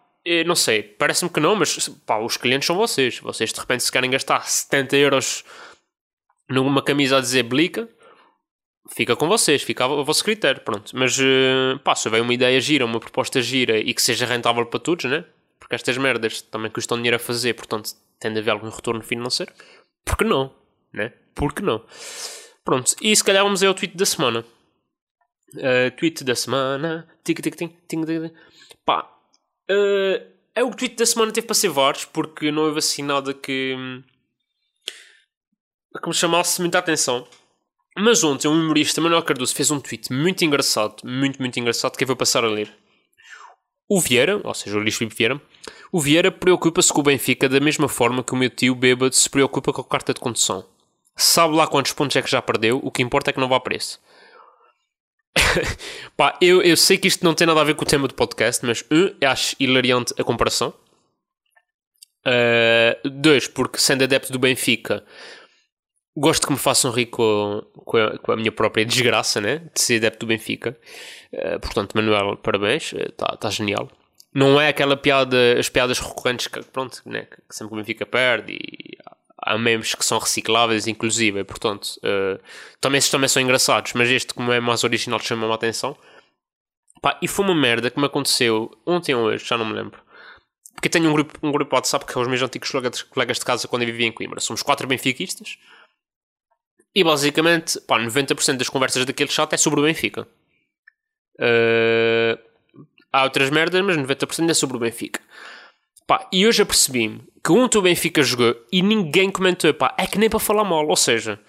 não 0.45 0.55
sei, 0.55 0.83
parece-me 0.83 1.31
que 1.31 1.40
não, 1.40 1.55
mas 1.55 1.88
pá, 2.05 2.19
os 2.19 2.37
clientes 2.37 2.66
são 2.66 2.77
vocês. 2.77 3.19
Vocês 3.21 3.53
de 3.53 3.61
repente 3.61 3.85
se 3.85 3.92
querem 3.92 4.11
gastar 4.11 4.47
70 4.47 4.97
euros 4.97 5.45
numa 6.49 6.83
camisa 6.83 7.19
a 7.19 7.21
dizer 7.21 7.45
blica, 7.45 7.88
fica 8.88 9.16
com 9.16 9.29
vocês, 9.29 9.62
fica 9.62 9.85
a 9.85 9.88
vosso 9.88 10.25
critério, 10.25 10.61
pronto. 10.62 10.92
Mas 10.95 11.19
eh, 11.19 11.79
pá, 11.85 11.95
se 11.95 12.09
houver 12.09 12.23
uma 12.23 12.35
ideia 12.35 12.61
gira, 12.61 12.85
uma 12.85 13.01
proposta 13.01 13.40
gira 13.40 13.79
e 13.79 13.92
que 13.95 14.03
seja 14.03 14.27
rentável 14.27 14.66
para 14.66 14.81
todos, 14.81 15.05
né? 15.05 15.25
Porque 15.59 15.75
estas 15.75 15.97
merdas 15.97 16.42
também 16.42 16.71
custam 16.71 16.97
dinheiro 16.97 17.16
a 17.16 17.21
fazer, 17.21 17.55
portanto 17.55 17.90
tem 18.19 18.33
de 18.33 18.38
haver 18.38 18.51
algum 18.51 18.69
retorno 18.69 19.03
financeiro. 19.03 19.53
Por 20.05 20.16
que 20.16 20.25
não? 20.25 20.53
Né? 20.92 21.12
Por 21.35 21.53
que 21.53 21.62
não? 21.62 21.83
Pronto, 22.64 22.97
e 23.01 23.14
se 23.14 23.23
calhar 23.23 23.45
vamos 23.45 23.62
ao 23.62 23.75
tweet 23.75 23.97
da 23.97 24.07
semana. 24.07 24.45
Uh, 25.54 25.90
tweet 25.96 26.24
da 26.24 26.35
semana. 26.35 27.09
Tic, 27.24 27.40
tic, 27.40 27.56
tic, 27.56 27.72
tic, 27.88 28.06
tic. 28.06 28.32
Pá. 28.85 29.11
Uh, 29.70 30.37
é 30.54 30.64
o 30.64 30.70
tweet 30.70 30.96
da 30.96 31.06
semana 31.06 31.32
teve 31.32 31.46
para 31.46 31.54
ser 31.54 31.68
vários, 31.68 32.04
porque 32.04 32.50
não 32.50 32.62
houve 32.62 32.78
assim 32.78 33.02
nada 33.02 33.32
que. 33.35 33.76
que 36.02 36.09
me 36.09 36.14
chamasse 36.14 36.61
muita 36.61 36.78
atenção. 36.78 37.26
Mas 37.98 38.22
ontem, 38.22 38.46
um 38.46 38.52
humorista, 38.52 39.00
Manuel 39.00 39.22
Cardoso, 39.22 39.54
fez 39.54 39.70
um 39.70 39.80
tweet 39.80 40.12
muito 40.12 40.44
engraçado, 40.44 40.96
muito, 41.02 41.40
muito 41.40 41.59
engraçado, 41.59 41.96
que 41.96 42.04
eu 42.04 42.06
vou 42.06 42.16
passar 42.16 42.44
a 42.44 42.48
ler. 42.48 42.70
O 43.88 44.00
Vieira, 44.00 44.40
ou 44.44 44.52
seja, 44.52 44.76
o 44.76 44.80
Luís 44.80 44.96
Filipe 44.96 45.16
Vieira, 45.16 45.40
o 45.92 46.00
Vieira 46.00 46.30
preocupa-se 46.30 46.92
com 46.92 47.00
o 47.00 47.04
Benfica 47.04 47.48
da 47.48 47.61
mesma 47.61 47.88
forma 47.88 48.22
que 48.22 48.35
o 48.35 48.37
meu 48.37 48.50
tio 48.50 48.74
bêbado 48.74 49.14
se 49.14 49.30
preocupa 49.30 49.72
com 49.72 49.80
a 49.80 49.85
carta 49.85 50.12
de 50.12 50.20
condução. 50.20 50.66
Sabe 51.16 51.54
lá 51.54 51.66
quantos 51.66 51.92
pontos 51.92 52.16
é 52.16 52.22
que 52.22 52.30
já 52.30 52.42
perdeu, 52.42 52.80
o 52.82 52.90
que 52.90 53.02
importa 53.02 53.30
é 53.30 53.32
que 53.32 53.40
não 53.40 53.48
vá 53.48 53.59
preço. 53.61 53.98
Pá, 56.16 56.37
eu, 56.40 56.62
eu 56.62 56.77
sei 56.77 56.99
que 56.99 57.09
isto 57.09 57.25
não 57.25 57.35
tem 57.35 57.46
nada 57.46 57.61
a 57.61 57.64
ver 57.64 57.75
com 57.75 57.85
o 57.85 57.88
tema 57.88 58.09
do 58.09 58.14
podcast, 58.14 58.64
mas 58.64 58.85
um, 58.90 59.14
acho 59.27 59.57
hilariante 59.61 60.14
a 60.18 60.25
comparação. 60.25 60.75
Uh, 62.27 63.09
dois, 63.09 63.46
porque 63.46 63.79
sendo 63.79 64.03
adepto 64.03 64.33
do 64.33 64.38
Benfica, 64.38 65.05
gosto 66.16 66.46
que 66.46 66.53
me 66.53 66.59
façam 66.59 66.90
rir 66.90 67.07
com, 67.07 67.62
com, 67.85 67.96
a, 67.96 68.18
com 68.18 68.33
a 68.33 68.37
minha 68.37 68.51
própria 68.51 68.85
desgraça, 68.85 69.40
né? 69.40 69.59
De 69.72 69.81
ser 69.81 69.96
adepto 69.96 70.27
do 70.27 70.29
Benfica. 70.29 70.77
Uh, 71.33 71.61
portanto, 71.61 71.94
Manuel, 71.94 72.37
parabéns, 72.37 72.92
está 72.92 73.35
uh, 73.35 73.37
tá 73.37 73.51
genial. 73.51 73.88
Não 74.35 74.61
é 74.61 74.68
aquela 74.68 74.96
piada, 74.96 75.59
as 75.59 75.68
piadas 75.68 75.99
recorrentes 75.99 76.46
que, 76.46 76.62
pronto, 76.64 77.01
né? 77.07 77.27
que 77.49 77.57
sempre 77.57 77.75
o 77.75 77.77
Benfica 77.79 78.05
perde 78.05 78.53
e 78.53 78.99
há 79.38 79.59
memes 79.59 79.94
que 79.94 80.05
são 80.05 80.18
recicláveis, 80.18 80.87
inclusive, 80.87 81.44
portanto, 81.44 81.99
uh, 81.99 82.40
também 82.81 82.99
esses 82.99 83.11
também 83.11 83.29
são 83.29 83.42
engraçados, 83.42 83.92
mas 83.94 84.11
este, 84.11 84.35
como 84.35 84.53
é 84.53 84.61
mais 84.61 84.85
original, 84.85 85.20
chama-me 85.20 85.53
a 85.53 85.55
atenção. 85.55 85.96
Pá, 87.03 87.18
e 87.22 87.29
foi 87.29 87.44
uma 87.44 87.55
merda 87.55 87.90
que 87.90 88.01
me 88.01 88.07
aconteceu 88.07 88.70
ontem 88.87 89.14
ou 89.14 89.27
hoje, 89.27 89.44
já 89.44 89.57
não 89.57 89.66
me 89.66 89.75
lembro. 89.75 90.01
Porque 90.75 90.88
tenho 90.88 91.09
um 91.09 91.12
grupo, 91.12 91.38
um 91.42 91.53
grupo 91.53 91.75
WhatsApp 91.75 92.05
que 92.05 92.16
é 92.16 92.20
os 92.20 92.29
meus 92.29 92.42
antigos 92.42 92.70
colegas 92.70 93.38
de 93.38 93.44
casa 93.44 93.66
quando 93.66 93.83
eu 93.83 93.87
vivia 93.87 94.07
em 94.07 94.12
Coimbra. 94.12 94.40
Somos 94.40 94.62
quatro 94.62 94.87
benfiquistas. 94.87 95.59
E 96.94 97.05
basicamente, 97.05 97.81
pá, 97.83 97.99
90% 97.99 98.57
das 98.57 98.68
conversas 98.68 99.05
daquele 99.05 99.31
chat 99.31 99.53
é 99.53 99.57
sobre 99.57 99.81
o 99.81 99.83
Benfica. 99.83 100.27
Uh, 101.38 102.38
há 103.12 103.25
outras 103.25 103.51
merdas, 103.51 103.83
mas 103.83 103.96
90% 103.99 104.51
é 104.51 104.55
sobre 104.55 104.79
o 104.79 104.81
Benfica. 104.81 105.20
Pá, 106.07 106.29
e 106.33 106.47
hoje 106.47 106.62
apercebi-me 106.62 107.23
que 107.45 107.53
ontem 107.53 107.79
o 107.79 107.83
Benfica 107.83 108.23
jogou 108.23 108.55
e 108.73 108.81
ninguém 108.81 109.31
comentou, 109.31 109.73
pá, 109.75 109.95
é 109.99 110.07
que 110.07 110.19
nem 110.19 110.31
para 110.31 110.38
falar 110.38 110.64
mal. 110.64 110.87
Ou 110.87 110.97
seja, 110.97 111.40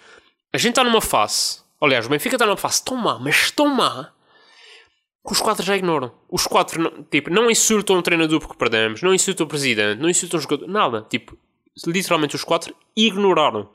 a 0.51 0.57
gente 0.57 0.71
está 0.71 0.83
numa 0.83 1.01
fase, 1.01 1.61
aliás, 1.81 2.05
o 2.05 2.09
Benfica 2.09 2.35
está 2.35 2.45
numa 2.45 2.57
fase 2.57 2.83
tão 2.83 2.97
má, 2.97 3.19
mas 3.19 3.51
tão 3.51 3.67
má, 3.67 4.11
que 5.25 5.33
os 5.33 5.41
quatro 5.41 5.63
já 5.63 5.75
ignoram. 5.75 6.11
Os 6.29 6.47
quatro, 6.47 6.81
não, 6.81 7.03
tipo, 7.03 7.29
não 7.29 7.51
insultam 7.51 7.97
o 7.97 8.01
treinador 8.01 8.39
porque 8.39 8.55
perdemos, 8.55 9.01
não 9.01 9.13
insultam 9.13 9.45
o 9.45 9.49
presidente, 9.49 10.01
não 10.01 10.09
insultam 10.09 10.39
o 10.39 10.41
jogador, 10.41 10.67
nada. 10.67 11.05
Tipo, 11.09 11.37
literalmente 11.85 12.35
os 12.35 12.43
quatro 12.43 12.73
ignoraram. 12.95 13.69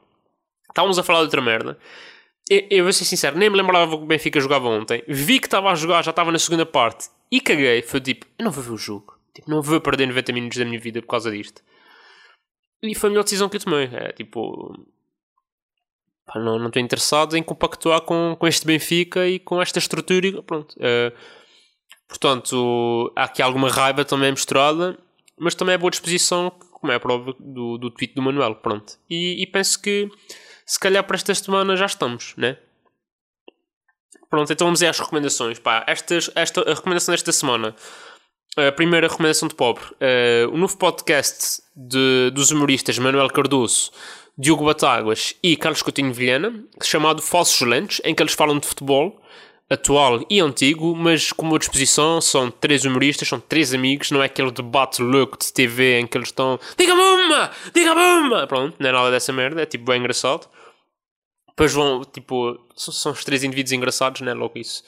Estávamos 0.69 0.99
a 0.99 1.03
falar 1.03 1.21
de 1.21 1.25
outra 1.27 1.43
merda. 1.43 1.79
Eu, 2.49 2.67
eu 2.71 2.85
vou 2.85 2.93
ser 2.93 3.05
sincero, 3.05 3.39
nem 3.39 3.51
me 3.51 3.57
lembrava 3.57 3.97
que 3.97 4.03
o 4.03 4.07
Benfica 4.07 4.41
jogava 4.41 4.67
ontem. 4.69 5.05
Vi 5.07 5.39
que 5.39 5.47
estava 5.47 5.71
a 5.71 5.75
jogar, 5.75 6.03
já 6.03 6.11
estava 6.11 6.33
na 6.33 6.39
segunda 6.39 6.65
parte 6.65 7.09
e 7.31 7.41
caguei. 7.41 7.83
Foi 7.83 8.01
tipo, 8.01 8.27
eu 8.39 8.45
não 8.47 8.51
vou 8.51 8.65
ver 8.65 8.73
o 8.73 8.79
jogo. 8.79 9.22
Tipo, 9.35 9.51
não 9.51 9.63
vou 9.63 9.81
perder 9.81 10.07
90 10.07 10.33
minutos 10.33 10.59
da 10.59 10.65
minha 10.65 10.79
vida 10.79 11.01
por 11.01 11.09
causa 11.09 11.31
disto. 11.31 11.63
E 12.83 12.95
foi 12.95 13.09
a 13.09 13.11
melhor 13.11 13.23
decisão 13.23 13.49
que 13.49 13.57
eu 13.57 13.61
tomei. 13.61 13.89
É 13.93 14.13
tipo. 14.13 14.87
Pá, 16.27 16.39
não 16.39 16.67
estou 16.67 16.83
interessado 16.83 17.37
em 17.37 17.43
compactuar 17.43 18.01
com, 18.03 18.37
com 18.39 18.47
este 18.47 18.67
Benfica 18.67 19.27
e 19.27 19.39
com 19.39 19.63
esta 19.63 19.79
estrutura. 19.79 20.27
E 20.27 20.43
pronto. 20.43 20.75
É, 20.81 21.13
portanto, 22.09 23.13
há 23.17 23.25
aqui 23.25 23.41
alguma 23.41 23.71
raiva 23.71 24.05
também 24.05 24.31
misturada, 24.31 24.99
mas 25.39 25.55
também 25.55 25.75
é 25.75 25.79
boa 25.79 25.91
disposição, 25.91 26.51
como 26.51 26.93
é 26.93 26.97
a 26.97 27.01
prova 27.01 27.35
do, 27.39 27.79
do 27.79 27.91
tweet 27.91 28.15
do 28.15 28.23
Manuel. 28.23 28.57
Pronto. 28.57 28.99
E, 29.09 29.43
e 29.43 29.47
penso 29.47 29.81
que 29.81 30.11
Se 30.67 30.79
calhar 30.79 31.05
para 31.05 31.17
esta 31.17 31.35
semana 31.35 31.77
já 31.77 31.87
estamos, 31.87 32.35
né? 32.37 32.59
Pronto, 34.29 34.51
então 34.51 34.67
vamos 34.67 34.83
às 34.83 34.99
recomendações. 34.99 35.59
Pá, 35.59 35.85
estas, 35.87 36.31
esta, 36.35 36.63
a 36.63 36.75
recomendação 36.75 37.13
desta 37.13 37.31
semana. 37.33 37.77
A 38.55 38.71
primeira 38.71 39.09
recomendação 39.09 39.49
de 39.49 39.55
pobre. 39.55 39.83
Uh, 39.93 40.53
o 40.53 40.59
novo 40.59 40.77
podcast 40.77 41.63
de, 41.75 42.31
dos 42.35 42.51
humoristas 42.51 42.99
Manuel 42.99 43.31
Cardoso, 43.31 43.91
Diogo 44.37 44.67
Batáguas 44.67 45.35
e 45.43 45.57
Carlos 45.57 45.81
Coutinho 45.81 46.13
Vilhena, 46.13 46.63
chamado 46.83 47.23
Falsos 47.23 47.67
Lentes, 47.67 48.03
em 48.05 48.15
que 48.15 48.23
eles 48.23 48.35
falam 48.35 48.59
de 48.59 48.67
futebol 48.67 49.19
atual 49.71 50.23
e 50.29 50.39
antigo, 50.39 50.95
mas 50.95 51.33
com 51.33 51.47
uma 51.47 51.59
disposição, 51.59 52.21
são 52.21 52.51
três 52.51 52.85
humoristas, 52.85 53.27
são 53.27 53.41
três 53.41 53.73
amigos, 53.73 54.11
não 54.11 54.23
é 54.23 54.27
aquele 54.27 54.51
debate 54.51 55.01
louco 55.01 55.39
de 55.39 55.51
TV 55.51 56.01
em 56.01 56.07
que 56.07 56.19
eles 56.19 56.29
estão 56.29 56.61
diga-me 56.77 57.01
uma, 57.01 57.51
diga-me 57.75 58.03
uma, 58.03 58.47
pronto, 58.47 58.77
não 58.79 58.91
é 58.91 58.93
nada 58.93 59.11
dessa 59.11 59.33
merda, 59.33 59.63
é 59.63 59.67
tipo 59.67 59.87
bem 59.87 59.99
engraçado. 59.99 60.47
Depois 61.49 61.73
vão, 61.73 62.05
tipo, 62.05 62.61
são, 62.77 62.93
são 62.93 63.13
os 63.13 63.25
três 63.25 63.45
indivíduos 63.45 63.73
engraçados, 63.73 64.21
né, 64.21 64.35
logo 64.35 64.59
isso. 64.59 64.85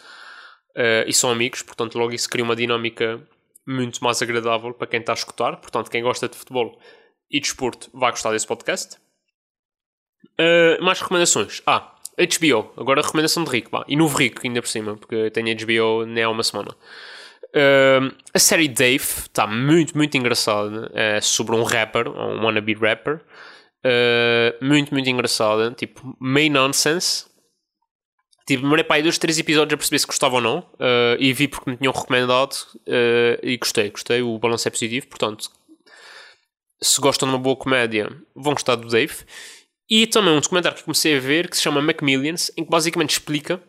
Uh, 0.76 1.08
e 1.08 1.14
são 1.14 1.30
amigos, 1.30 1.62
portanto 1.62 1.98
logo 1.98 2.12
isso 2.12 2.28
cria 2.28 2.44
uma 2.44 2.56
dinâmica 2.56 3.26
muito 3.66 4.02
mais 4.02 4.20
agradável 4.20 4.72
para 4.74 4.86
quem 4.86 5.00
está 5.00 5.12
a 5.12 5.14
escutar, 5.14 5.56
portanto 5.56 5.90
quem 5.90 6.02
gosta 6.02 6.28
de 6.28 6.36
futebol 6.36 6.78
e 7.30 7.40
de 7.40 7.46
esporte 7.46 7.88
vai 7.92 8.10
gostar 8.10 8.30
desse 8.32 8.46
podcast. 8.46 8.96
Uh, 10.38 10.82
mais 10.82 11.00
recomendações. 11.00 11.62
Ah, 11.66 11.94
HBO, 12.16 12.72
agora 12.76 13.00
a 13.00 13.04
recomendação 13.04 13.44
de 13.44 13.50
Rico, 13.50 13.70
pá. 13.70 13.84
E 13.88 13.96
novo 13.96 14.16
Rico, 14.16 14.40
ainda 14.44 14.62
por 14.62 14.68
cima, 14.68 14.96
porque 14.96 15.30
tenho 15.30 15.56
HBO 15.56 16.06
nem 16.06 16.24
há 16.24 16.30
uma 16.30 16.42
semana. 16.42 16.74
Uh, 17.54 18.14
a 18.32 18.38
série 18.38 18.68
Dave 18.68 19.02
está 19.02 19.46
muito, 19.46 19.96
muito 19.96 20.16
engraçada. 20.16 20.90
É 20.94 21.20
sobre 21.20 21.54
um 21.54 21.62
rapper, 21.62 22.08
um 22.08 22.44
wannabe 22.44 22.74
rapper. 22.74 23.20
Uh, 23.84 24.64
muito, 24.64 24.92
muito 24.92 25.08
engraçada. 25.08 25.70
Tipo, 25.72 26.16
meio 26.20 26.50
nonsense. 26.50 27.26
Tipo, 28.46 28.62
demorei 28.62 28.84
para 28.84 28.96
aí 28.96 29.02
dois, 29.02 29.16
três 29.16 29.38
episódios 29.38 29.74
a 29.74 29.76
perceber 29.76 29.98
se 29.98 30.06
gostava 30.06 30.34
ou 30.36 30.40
não. 30.40 30.58
Uh, 30.74 31.16
e 31.18 31.32
vi 31.32 31.48
porque 31.48 31.70
me 31.70 31.76
tinham 31.76 31.92
recomendado. 31.92 32.54
e 33.42 33.56
gostei, 33.56 33.90
gostei. 33.90 34.22
O 34.22 34.38
balanço 34.38 34.68
é 34.68 34.70
positivo. 34.70 35.06
Portanto, 35.06 35.50
se 36.82 37.00
gostam 37.00 37.28
de 37.28 37.34
uma 37.34 37.40
boa 37.40 37.56
comédia, 37.56 38.10
vão 38.34 38.52
gostar 38.52 38.76
do 38.76 38.88
Dave. 38.88 39.24
E 39.88 40.06
também 40.06 40.32
um 40.32 40.40
documentário 40.40 40.76
que 40.76 40.84
comecei 40.84 41.16
a 41.16 41.20
ver 41.20 41.48
que 41.48 41.56
se 41.56 41.62
chama 41.62 41.80
Macmillions, 41.80 42.50
em 42.56 42.64
que 42.64 42.70
basicamente 42.70 43.10
explica 43.10 43.62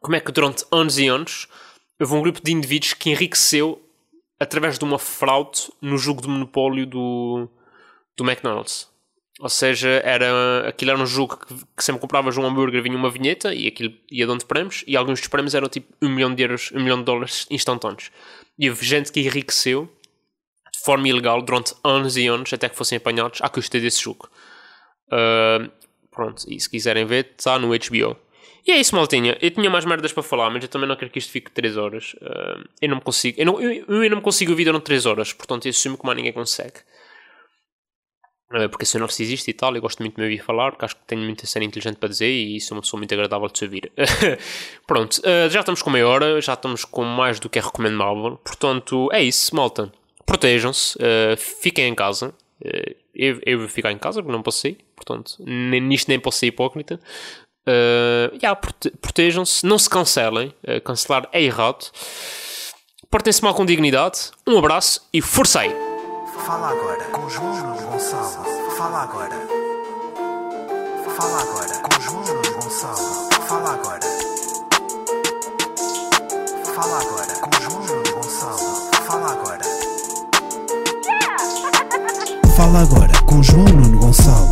como 0.00 0.16
é 0.16 0.20
que 0.20 0.32
durante 0.32 0.64
anos 0.70 0.98
e 0.98 1.06
anos 1.06 1.48
houve 2.00 2.14
um 2.14 2.22
grupo 2.22 2.40
de 2.42 2.52
indivíduos 2.52 2.94
que 2.94 3.10
enriqueceu 3.10 3.80
através 4.40 4.78
de 4.78 4.84
uma 4.84 4.98
fraude 4.98 5.70
no 5.80 5.96
jogo 5.96 6.20
do 6.20 6.28
monopólio 6.28 6.84
do, 6.84 7.48
do 8.16 8.24
McDonald's. 8.24 8.90
Ou 9.42 9.48
seja, 9.48 10.00
era, 10.04 10.68
aquilo 10.68 10.92
era 10.92 11.00
um 11.00 11.04
jogo 11.04 11.36
que, 11.36 11.52
que 11.76 11.82
sempre 11.82 12.00
compravas 12.00 12.36
um 12.38 12.46
hambúrguer, 12.46 12.80
vinha 12.80 12.96
uma 12.96 13.10
vinheta 13.10 13.52
e 13.52 13.66
aquilo 13.66 13.92
ia 14.08 14.24
dando 14.24 14.46
prémios, 14.46 14.84
e 14.86 14.96
alguns 14.96 15.18
dos 15.18 15.26
prémios 15.26 15.52
eram 15.52 15.68
tipo 15.68 15.92
um 16.00 16.08
milhão 16.10 16.32
de 16.32 16.44
euros, 16.44 16.70
um 16.70 16.80
milhão 16.80 16.98
de 16.98 17.02
dólares 17.02 17.44
instantâneos. 17.50 18.12
E 18.56 18.70
houve 18.70 18.86
gente 18.86 19.10
que 19.10 19.18
enriqueceu 19.18 19.92
de 20.72 20.78
forma 20.84 21.08
ilegal 21.08 21.42
durante 21.42 21.74
anos 21.82 22.16
e 22.16 22.28
anos 22.28 22.52
até 22.52 22.68
que 22.68 22.76
fossem 22.76 22.98
apanhados 22.98 23.40
à 23.42 23.48
custa 23.48 23.80
desse 23.80 24.00
jogo. 24.00 24.30
Uh, 25.08 25.68
pronto, 26.12 26.44
e 26.48 26.60
se 26.60 26.70
quiserem 26.70 27.04
ver, 27.04 27.32
está 27.36 27.58
no 27.58 27.70
HBO. 27.70 28.16
E 28.64 28.70
é 28.70 28.76
isso, 28.78 28.94
maltinha. 28.94 29.36
Eu 29.42 29.50
tinha 29.50 29.68
mais 29.68 29.84
merdas 29.84 30.12
para 30.12 30.22
falar, 30.22 30.50
mas 30.50 30.62
eu 30.62 30.68
também 30.68 30.88
não 30.88 30.94
quero 30.94 31.10
que 31.10 31.18
isto 31.18 31.32
fique 31.32 31.50
3 31.50 31.76
horas. 31.76 32.14
Uh, 32.22 32.64
eu 32.80 32.88
não 32.90 32.96
me 32.98 33.02
consigo. 33.02 33.40
Eu 33.40 33.46
não, 33.46 33.60
eu, 33.60 34.04
eu 34.04 34.10
não 34.10 34.20
consigo 34.20 34.52
ouvir 34.52 34.66
durante 34.66 34.84
3 34.84 35.04
horas, 35.04 35.32
portanto 35.32 35.66
eu 35.66 35.70
assumo 35.70 35.98
que 35.98 36.06
mais 36.06 36.16
ninguém 36.16 36.32
consegue. 36.32 36.78
Uh, 38.52 38.68
porque 38.68 38.84
se 38.84 38.96
eu 38.96 39.00
não 39.00 39.06
existe 39.06 39.50
e 39.50 39.54
tal, 39.54 39.74
eu 39.74 39.80
gosto 39.80 40.00
muito 40.00 40.16
de 40.16 40.20
me 40.20 40.26
ouvir 40.26 40.42
falar, 40.42 40.72
porque 40.72 40.84
acho 40.84 40.96
que 40.96 41.02
tenho 41.06 41.22
muita 41.22 41.46
cena 41.46 41.64
inteligente 41.64 41.96
para 41.96 42.08
dizer 42.08 42.28
e 42.28 42.60
sou 42.60 42.76
uma 42.76 42.82
pessoa 42.82 42.98
muito 42.98 43.12
agradável 43.14 43.48
de 43.48 43.58
se 43.58 43.64
ouvir. 43.64 43.92
Pronto, 44.86 45.18
uh, 45.18 45.50
já 45.50 45.60
estamos 45.60 45.82
com 45.82 45.90
meia 45.90 46.06
hora, 46.06 46.40
já 46.40 46.54
estamos 46.54 46.84
com 46.84 47.04
mais 47.04 47.40
do 47.40 47.48
que 47.48 47.58
é 47.58 47.62
recomendável. 47.62 48.38
Portanto, 48.44 49.08
é 49.12 49.22
isso, 49.22 49.54
malta. 49.54 49.92
Protejam-se, 50.26 50.96
fiquem 51.36 51.88
em 51.88 51.94
casa. 51.94 52.32
eu, 53.14 53.40
eu 53.44 53.58
vou 53.58 53.68
ficar 53.68 53.90
em 53.92 53.98
casa 53.98 54.22
porque 54.22 54.32
não 54.32 54.42
passei 54.42 54.78
portanto, 55.04 55.36
nem, 55.40 55.80
nisto 55.80 56.08
nem 56.08 56.18
posso 56.18 56.38
ser 56.38 56.46
hipócrita. 56.46 57.00
Uh, 57.66 58.34
yeah, 58.36 58.54
prote 58.56 58.90
protejam-se, 59.00 59.64
não 59.64 59.78
se 59.78 59.88
cancelem, 59.88 60.54
uh, 60.66 60.80
cancelar 60.80 61.28
é 61.32 61.42
errado. 61.42 61.90
Portem-se 63.10 63.42
mal 63.42 63.54
com 63.54 63.66
dignidade. 63.66 64.30
Um 64.46 64.58
abraço 64.58 65.06
e 65.12 65.20
força 65.20 65.60
aí! 65.60 65.91
Fala 66.38 66.70
agora 66.70 67.04
com 67.12 67.28
João 67.28 67.76
Gonçalo. 67.76 68.44
Fala 68.76 69.02
agora. 69.02 69.36
Fala 71.16 71.40
agora 71.40 71.78
com 71.78 72.00
João 72.00 72.24
Gonçalo. 72.60 73.28
Fala 73.46 73.72
agora. 73.74 74.00
Fala 76.74 77.00
agora 77.00 77.34
com 77.40 77.62
João 77.62 78.02
Gonçalo. 78.14 78.90
Fala 79.06 79.32
agora. 79.32 79.64
Fala 82.56 82.80
agora 82.80 83.22
com 83.26 83.42
João 83.42 83.64
Nuno 83.64 83.98
Gonçalo. 83.98 84.51